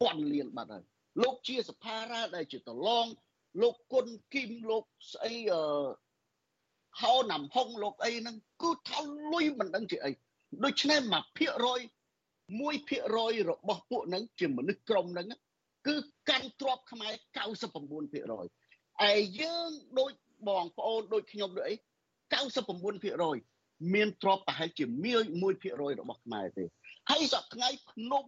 [0.00, 0.84] ពាន់លានបាត់ហើយ
[1.22, 3.06] លោកជាសភារាដែលជាតឡង
[3.62, 5.62] លោកគុណគីមលោកស្អីអឺ
[7.02, 9.00] ហៅណាំហុងលោកអីហ្នឹងគឺថោ
[9.32, 10.10] លុយមិនដឹងជាអី
[10.64, 11.80] ដូច្នេះ1%ភាគរយ
[12.60, 15.26] 1%របស់ពួកហ្នឹងជាមនុស្សក្រុមហ្នឹង
[15.86, 15.94] គឺ
[16.30, 17.12] កាន់ទ្របខ្មែរ
[17.46, 20.12] 99%ឯយើងដូច
[20.48, 21.74] បងប្អូនដូចខ្ញុំដូចអី
[22.34, 24.84] 99%មានទ្របប្រហែលជា
[25.42, 26.64] 1%របស់ខ្មែរទេ
[27.10, 28.24] ហើយសប្តាហ៍ភ្នំ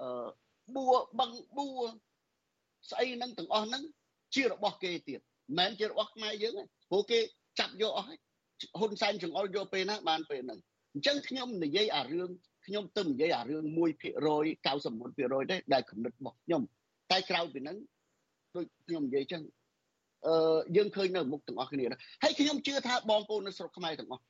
[0.00, 0.28] អឺ
[0.74, 0.86] បួ
[1.18, 1.68] បឹងបួ
[2.90, 3.82] ស្អីហ្នឹងទាំងអស់ហ្នឹង
[4.34, 5.20] ជារបស់គេទៀត
[5.58, 7.18] មិនជារបស់ខ្មែរយើងទេព្រោះគេ
[7.58, 8.18] ចាប់យកអស់ហើយ
[8.78, 10.58] ហ៊ុនសែនចង្អុលយកពេលណាបានពេលហ្នឹង
[10.92, 12.30] អញ្ចឹងខ្ញុំនិយាយអារឿង
[12.66, 16.62] ខ្ញុំទៅនិយាយអារឿង1% 99%ទេដែលគំនិតរបស់ខ្ញុំ
[17.10, 17.76] តែក្រៅពីហ្នឹង
[18.54, 19.42] ដូចខ្ញុំនិយាយចឹង
[20.26, 20.34] អឺ
[20.76, 21.84] យើងឃើញនៅមុខទាំងអស់គ្នា
[22.22, 24.22] ហើយខ្ញុំជឿថាបងប្អូននៅស្រុកខ្មែរទាំងអស់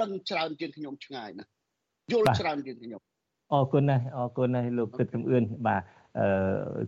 [0.00, 1.50] ដឹងច្រើនជាងខ្ញុំឆ្ងាយណាស់
[2.12, 3.00] យល់ច្រើនជាងខ្ញុំ
[3.52, 5.82] អរគុណណាស់អរគុណណាស់លោកទឹកសំអឿនបាទ
[6.18, 6.26] អឺ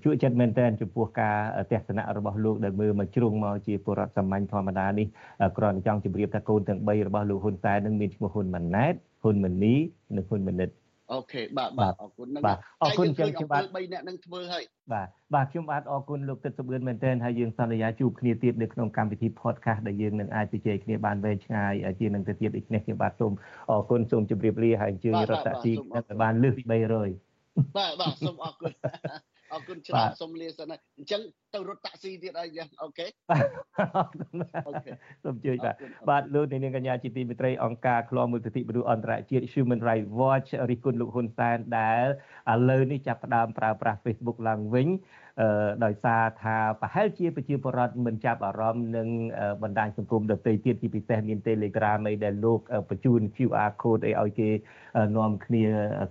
[0.04, 1.36] ជួយចិត្តមែនតើចំពោះការ
[1.72, 5.06] ទស្សនៈរបស់លោកដែលមើលមកជ្រុងមកជាពលរដ្ឋសាមញ្ញធម្មតានេះ
[5.56, 8.94] គ្រាន់តែចង់ជម្រាបថាកូនទាំង3របស់លោកហ៊ុនសែននឹងមានឈ្មោះហ៊ុនម៉ាណែត
[9.24, 9.74] ហ៊ុនម៉ាណី
[10.16, 10.70] និងហ៊ុនម៉ាណិត
[11.12, 14.62] អូខេបាទបាទអរគុណបាទអរគុណចឹងខ្ញុំបាទ3នាក់នឹងធ្វើហើយ
[14.92, 23.32] បាទបាទខ្ញុំបាទអរគុណលោកទឹកសុបឿនមែនទែនហើយយើងសន្យាជួបគ្នាទៀតនៅក្នុងកម្មវិធី podcast ដែលយើងនឹងអាចជជែកគ្នាបានវែងឆ្ងាយជានឹងទៅទៀតដូច្នេះខ្ញុំបាទសូម
[23.70, 28.72] អរគុណសូមជម្រាបលាហើយអញ្ជើញរដ្ឋាភិបាលបានលើសពី300បាទបាទសូមអរគុណ
[29.52, 31.20] អរគុណច្រើនសូមលាសិនហើយអញ្ចឹង
[31.54, 33.06] ទៅរត់តាក់ស៊ីទៀតហើយយ៉ាងអូខេ
[34.68, 34.92] OK
[35.24, 35.74] សូមជួយបាទ
[36.10, 42.06] បាទលោកនាងកញ្ញាជាទីមេត្រីអង្គការឃ្លាំមើលសិទ្ធិមនុស្សអន្តរជាតិ Human Rights Watch រិះគន់លោកហ៊ុនសែនដែល
[42.52, 44.88] ឥឡូវនេះចាប់ផ្ដើមប្រើប្រាស់ Facebook ឡើងវិញ
[45.84, 49.08] ដោយសារថាប្រហែលជាប្រជាពលរដ្ឋមិនចាប់អារម្មណ៍នឹង
[49.62, 54.50] បណ្ដាញសង្គមដទៃទៀតជាពិសេសមាន Telegram អីដែលលោកបញ្ជូន QR code អីឲ្យគេ
[55.16, 55.64] នាំគ្នា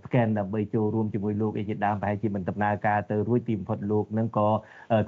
[0.04, 4.50] scan ដើម្បីចូលរួមជាមួយលោកអីជាដើមប្រហែលជាមិនដំណើរការទៅរួចទីបំផុតលោកនឹងក៏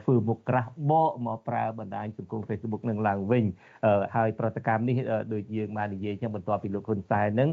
[0.02, 3.44] ធ្វើមុខក្រាស់បកមកប្រើបណ្ដាញសង្គម Facebook នឹងឡើងវិញ
[4.16, 4.96] ហើយប្រតិកម្មនេះ
[5.34, 7.50] ដូចយើងបាននិយាយចឹងបន្ទាប់ពីលោកហ៊ុនសែននឹង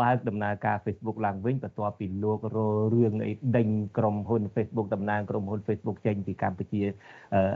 [0.00, 2.58] បើកដំណើរការ Facebook ឡើងវិញបន្ទាប់ពីលោករ
[2.94, 3.68] រឿងអីដេញ
[3.98, 6.82] ក្រុមហ៊ុន Facebook តំណាងក្រុមហ៊ុន Facebook Facebook ចេញពីកម្ពុជា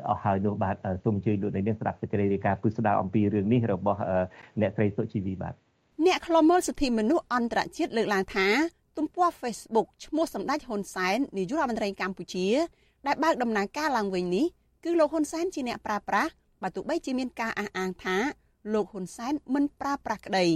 [0.09, 4.01] អស់ហើយនោះបាទសូមអញ្ជើញលោកនាងស្ដាប់សេចក្តីរាយការណ៍ពិស្ដារអំពីរឿងនេះរបស់
[4.61, 5.55] អ្នកស្រីសុជីវីបាទ
[6.07, 8.47] អ្នកខ្លមមើលសិទ្ធិមនុស្សអន្តរជាតិលើកឡើងថា
[8.99, 12.47] ទំព័រ Facebook ឈ្មោះសម្ដេចហ៊ុនសែននាយករដ្ឋមន្ត្រីកម្ពុជា
[13.07, 14.47] ដែលបើកដំណើរការឡើងវិញនេះ
[14.85, 16.31] គឺលោកហ៊ុនសែនជាអ្នកប្រើប្រាស់
[16.63, 18.17] បើទោះបីជាមានការអះអាងថា
[18.75, 20.47] លោកហ៊ុនសែនមិនប្រើប្រាស់ក្តី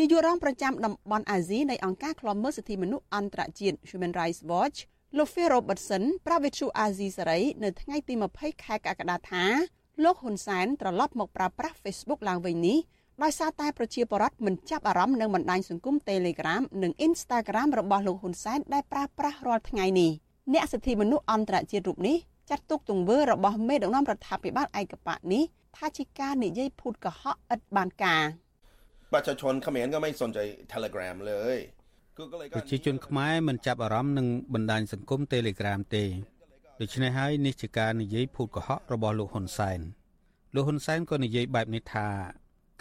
[0.00, 4.78] នាយករងប្រចាំតំបន់អាស៊ីនៃអង្គការឃ្លាំមើលសិទ្ធិមនុស្សអន្តរជាតិ Human Rights Watch
[5.17, 9.43] លោក Phil Robertson ប្រាប់វិទ្យុអាស៊ីសេរីនៅថ្ងៃទី20ខែកក្កដាថា
[10.03, 12.77] លោកហ៊ុនសែនត្រឡប់មកប្រើប្រាស់ Facebook ឡើងវិញនេះ
[13.23, 20.11] ដោយសារតែប្រជាពលរដ្ឋមិនចាប់អារម្មណ៍នឹងបណ្ដាញសង្គម Telegram និង Instagram របស់លោកហ៊ុនសែនដែលប្រើប្រាស់រាល់ថ្ងៃនេះ
[20.53, 22.17] អ្នកសិទ្ធិមនុស្សអន្តរជាតិរូបនេះ
[22.49, 25.43] ចាត់ទុកទង្វើរបស់មេដឹកនាំរដ្ឋាភិបាលឯកបៈនេះ
[25.77, 28.25] ថាជាការនិយាយភូតកុហកឥតបានការ
[29.13, 30.39] ประชาชนเขมรก็ไม่สนใจ
[30.73, 31.57] Telegram เลย
[32.55, 36.03] ប្រជាជនខ្មែរមិនចាប់អារម្មណ៍នឹងបណ្ដាញសង្គម Telegram ទេ
[36.81, 39.79] ដូច្នេះហើយនេះជាការនិយាយភូតកុហករបស់លោកហ៊ុនសែន
[40.55, 42.07] លោកហ៊ុនសែនក៏និយាយបែបនេះថា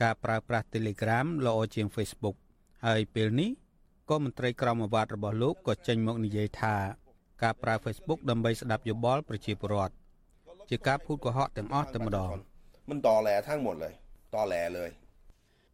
[0.02, 2.36] ការប្រើប្រាស់ Telegram ល្អជាង Facebook
[2.86, 3.50] ហើយពេលនេះ
[4.10, 6.74] ក៏មន្ត្រីក្រមអាវ៉ាត់របស់លោកក៏ចេញមកនិយាយថា
[7.42, 9.94] ការប្រើ Facebook ដើម្បីស្ដាប់យោបល់ប្រជាពលរដ្ឋ
[10.70, 12.34] ជាការភូតកុហកទាំងអស់តែម្ដង
[12.90, 13.92] មិនតแลทั้งหมดเลย
[14.34, 14.90] តแลเลย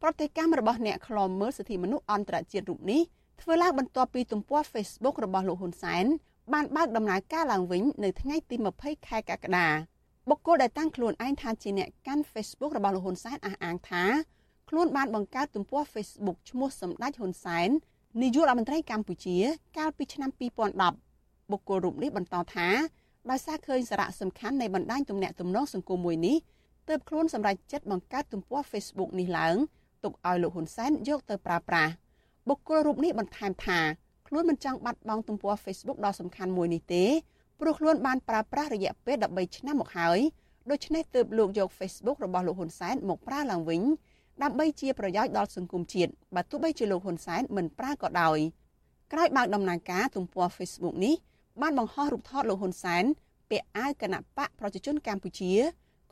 [0.03, 3.03] ប្រតិកម្មរបស់អ្នកខ្លំមើលសិទ្ធិមនុស្សអន្តរជាតិរូបនេះ
[3.41, 6.05] ធ្វើឡើងបន្ទាប់ពីទំព័រ Facebook របស់លោកហ៊ុនសែន
[6.53, 9.67] បានបើកដំណើរការឡើងវិញនៅថ្ងៃទី20ខែកក្កដា
[10.29, 14.03] បុគ្គលដែលតាំងខ្លួនឯងថាជាអ្នកកាន់ Facebook របស់លោកហ៊ុនសែនអះអាងថា
[14.69, 17.69] ខ្លួនបានបង្កើតទំព័រ Facebook ឈ្មោះសម្ដេចហ៊ុនសែន
[18.21, 19.37] នាយករដ្ឋមន្ត្រីកម្ពុជា
[19.77, 20.29] កាលពីឆ្នាំ
[20.91, 22.67] 2010បុគ្គលរូបនេះបន្តថា
[23.29, 26.37] ដោយសារឃើញសារៈសំខាន់នៃបណ្ដាញទំនាក់ទំនងសង្គមមួយនេះ
[26.89, 29.55] ទើបខ្លួនសម្រេចចិត្តបង្កើតទំព័រ Facebook នេះឡើង
[30.03, 31.93] ទុកឲ្យលោកហ៊ុនសែនយកទៅប្រើប្រាស់
[32.49, 33.79] បុគ្គលរូបនេះបន្ថែមថា
[34.27, 37.05] ខ្លួនមិនចង់បាត់បង់ទំព័រ Facebook ដ៏សំខាន់មួយនេះទេ
[37.59, 40.19] ព្រោះខ្លួនបានប្រើប្រាស់រយៈពេល13ឆ្នាំមកហើយ
[40.71, 43.81] ដូច្នេះទើបលោកយក Facebook របស់លោកហ៊ុនសែនមកប្រើឡើងវិញ
[44.43, 48.37] ដើម្បីជាប្រយោជន៍ដល់សង្គមជាតិបើទោះបីជាលោកហ៊ុនសែនមិនប្រើក៏ដោយ
[49.13, 51.15] ក្រោយបើកដំណើរការទំព័រ Facebook នេះ
[51.61, 53.03] បានបង្ហោះរូបថតលោកហ៊ុនសែន
[53.49, 55.53] ពាក់អាវគណៈបកប្រជាជនកម្ពុជា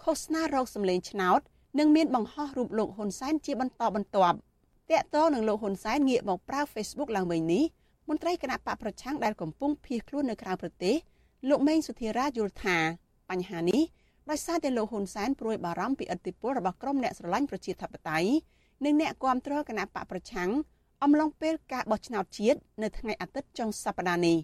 [0.03, 1.39] ឃោសនារោគសម្លេងឆ្នោត
[1.79, 4.37] និងមានបង្ហោះរូបលោកហ៊ុនសែនជាបន្តបន្ទាប់
[4.91, 7.63] តកតងនឹងលោកហ៊ុនសែនងាកមកប្រើ Facebook ឡើងវិញនេះ
[8.09, 10.95] មន្ត្រីគណៈបកប្រឆាំងដែលកំពុងភៀសខ្លួននៅក្រៅប្រទេស
[11.49, 12.77] លោកមេងសុធារាយល់ថា
[13.29, 13.81] បញ្ហានេះ
[14.29, 18.29] ដោយសារតែលោកហ៊ុនសែនព្រួយបារម្ភពីឥទ្ធិពលរបស់ក្រុមអ្នកស្រឡាញ់ប្រជាធិបតេយ្យ
[18.85, 20.49] និងអ្នកគាំទ្រគណៈបកប្រឆាំង
[21.03, 24.37] អំឡុងពេលការបោះឆ្នោតជាតិនៅថ្ងៃអាទិត្យចុងសប្តាហ៍នេះ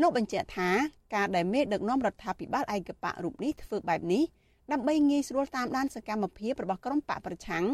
[0.00, 0.70] លោកបញ្ជាក់ថា
[1.14, 4.22] ការដែលមេដឹកនាំរដ្ឋាភិបាលឯកបករូបនេះធ្វើបែបនេះ
[4.72, 7.64] ដើម្បីងាយស្រួលតាមដានសកម្មភាពរបស់ក្រុមបកប្រឆាំង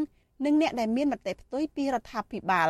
[0.44, 2.68] និងអ្នកដែលមានមតិផ្ទុយពីរដ្ឋាភិបាល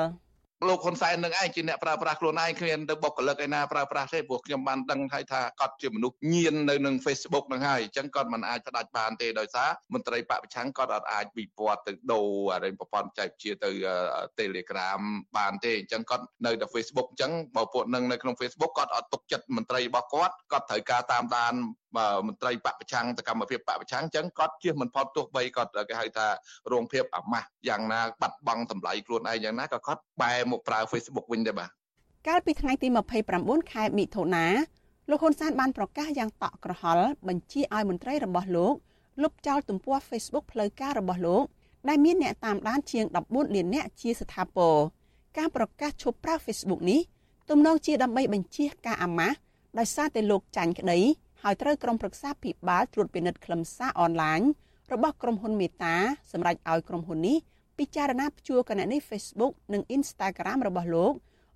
[0.67, 13.71] លោកហ៊ុនសែននឹងឯងជាអ្នកប្រើប្រាស់ខ្លួនឯងគ្មានទៅបុគ្គលិកឯណាប្រើប្រាស់ទេព្រោះខ្ញុំបានដឹងហើយថាគាត់ជាមនុស្សញៀននៅនឹង Facebook នឹងហើយអញ្ចឹងគាត់មិនអាចផ្ដាច់បានទេដោយសារមន្ត្រីបពប្រឆាំងគាត់អត់អាចវិព័ទ្ធទៅដូរអរិញប្រព័ន្ធចែកជាទៅ
[14.41, 15.01] Telegram
[15.39, 21.55] បានទេអញ្ចឹងគាត់នៅតែ Facebook អញ្ចឹងបើពួកនឹងនៅក្នុង Facebook គាត់អត់ទុកចិត្តមន្ត្រីរបស់គាត់គាត់ត្រូវការតាមដាន
[21.97, 26.27] បាទមន្ត្រីបពប្រឆាំងទៅកម្មភាពបពប្រឆាំងអញ្ចឹងគាត់ជៀសមិនផុតទោះបីគាត់គេហៅថា
[26.73, 31.71] រងភាពអាម៉ាស់យ៉ាងណាបាត់បង់តម្លៃខ្លួនឯងយ៉ាងណាក៏គាត់បែរមកប្រើ Facebook វិញដែរបាទ
[32.29, 32.89] កាលពីថ្ងៃទី
[33.31, 34.47] 29ខែមិថុនា
[35.11, 38.75] លោកហ៊ុនសែនបានប្រកាសយ៉ាងតក់ក្រហល់បញ្ជាឲ្យមន្ត្រីរបស់លោក
[39.23, 41.45] លុបចោលទំព័រ Facebook ផ្លូវការរបស់លោក
[41.89, 44.77] ដែលមានអ្នកតាមដានជាង14លានអ្នកជាស្ថាពរ
[45.39, 47.01] ការប្រកាសឈប់ប្រើ Facebook នេះ
[47.51, 49.37] ទំនងជាដើម្បីបញ្ជាការអាម៉ាស់
[49.79, 50.99] ដោយសារតែលោកចាញ់ក្តី
[51.43, 54.41] ហើយត្រូវក្រុមប្រឹក្សាភិបាលត្រួតពិនិត្យខ្លឹមសារអនឡាញ
[54.93, 55.97] របស់ក្រុមហ៊ុនមេតា
[56.33, 57.37] សម្រាប់ឲ្យក្រុមហ៊ុននេះ
[57.79, 61.13] ពិចារណាព្យួរគណនី Facebook និង Instagram របស់លោក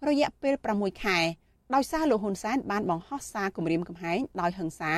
[0.08, 1.18] រយៈពេល6ខែ
[1.74, 4.94] ដោយសារលោកហ៊ុនសែនបានបង្ហោះសារគម្រាមកំហែងដោយហិង្សា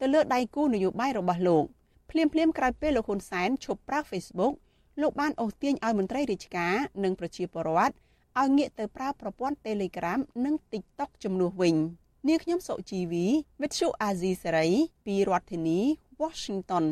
[0.00, 1.64] ទៅលើដៃគូនយោបាយរបស់លោក
[2.10, 4.54] ភ្លាមភ្លាមក្រោយពេលលោកហ៊ុនសែនឈប់ប្រើ Facebook
[5.00, 7.94] លោកបានអូសទាញឲ្យមន្ត្រីរាជការនិងប្រជាពលរដ្ឋ
[8.40, 11.76] ឲ្យងាកទៅប្រើប្រព័ន្ធ Telegram និង TikTok ជំនួសវិញ។
[12.28, 13.26] នាងខ្ញុំសុជីវី
[13.62, 14.68] វិទ្យុអាស៊ីសេរី
[15.06, 15.80] ពីរដ្ឋធានី
[16.22, 16.84] Washington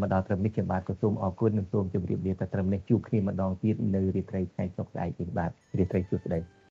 [0.00, 6.57] មកដល់ត្រឹមនេះខ្ញុំបាទក៏សូមអរគុណនិងសូមជម្រាបលាតែត្រឹមនេះជួបគ្នាម្ដងទៀតនៅរាត្រីថ្ងៃសុក្រស្អែកនេះបាទរាត្រីសួស្តី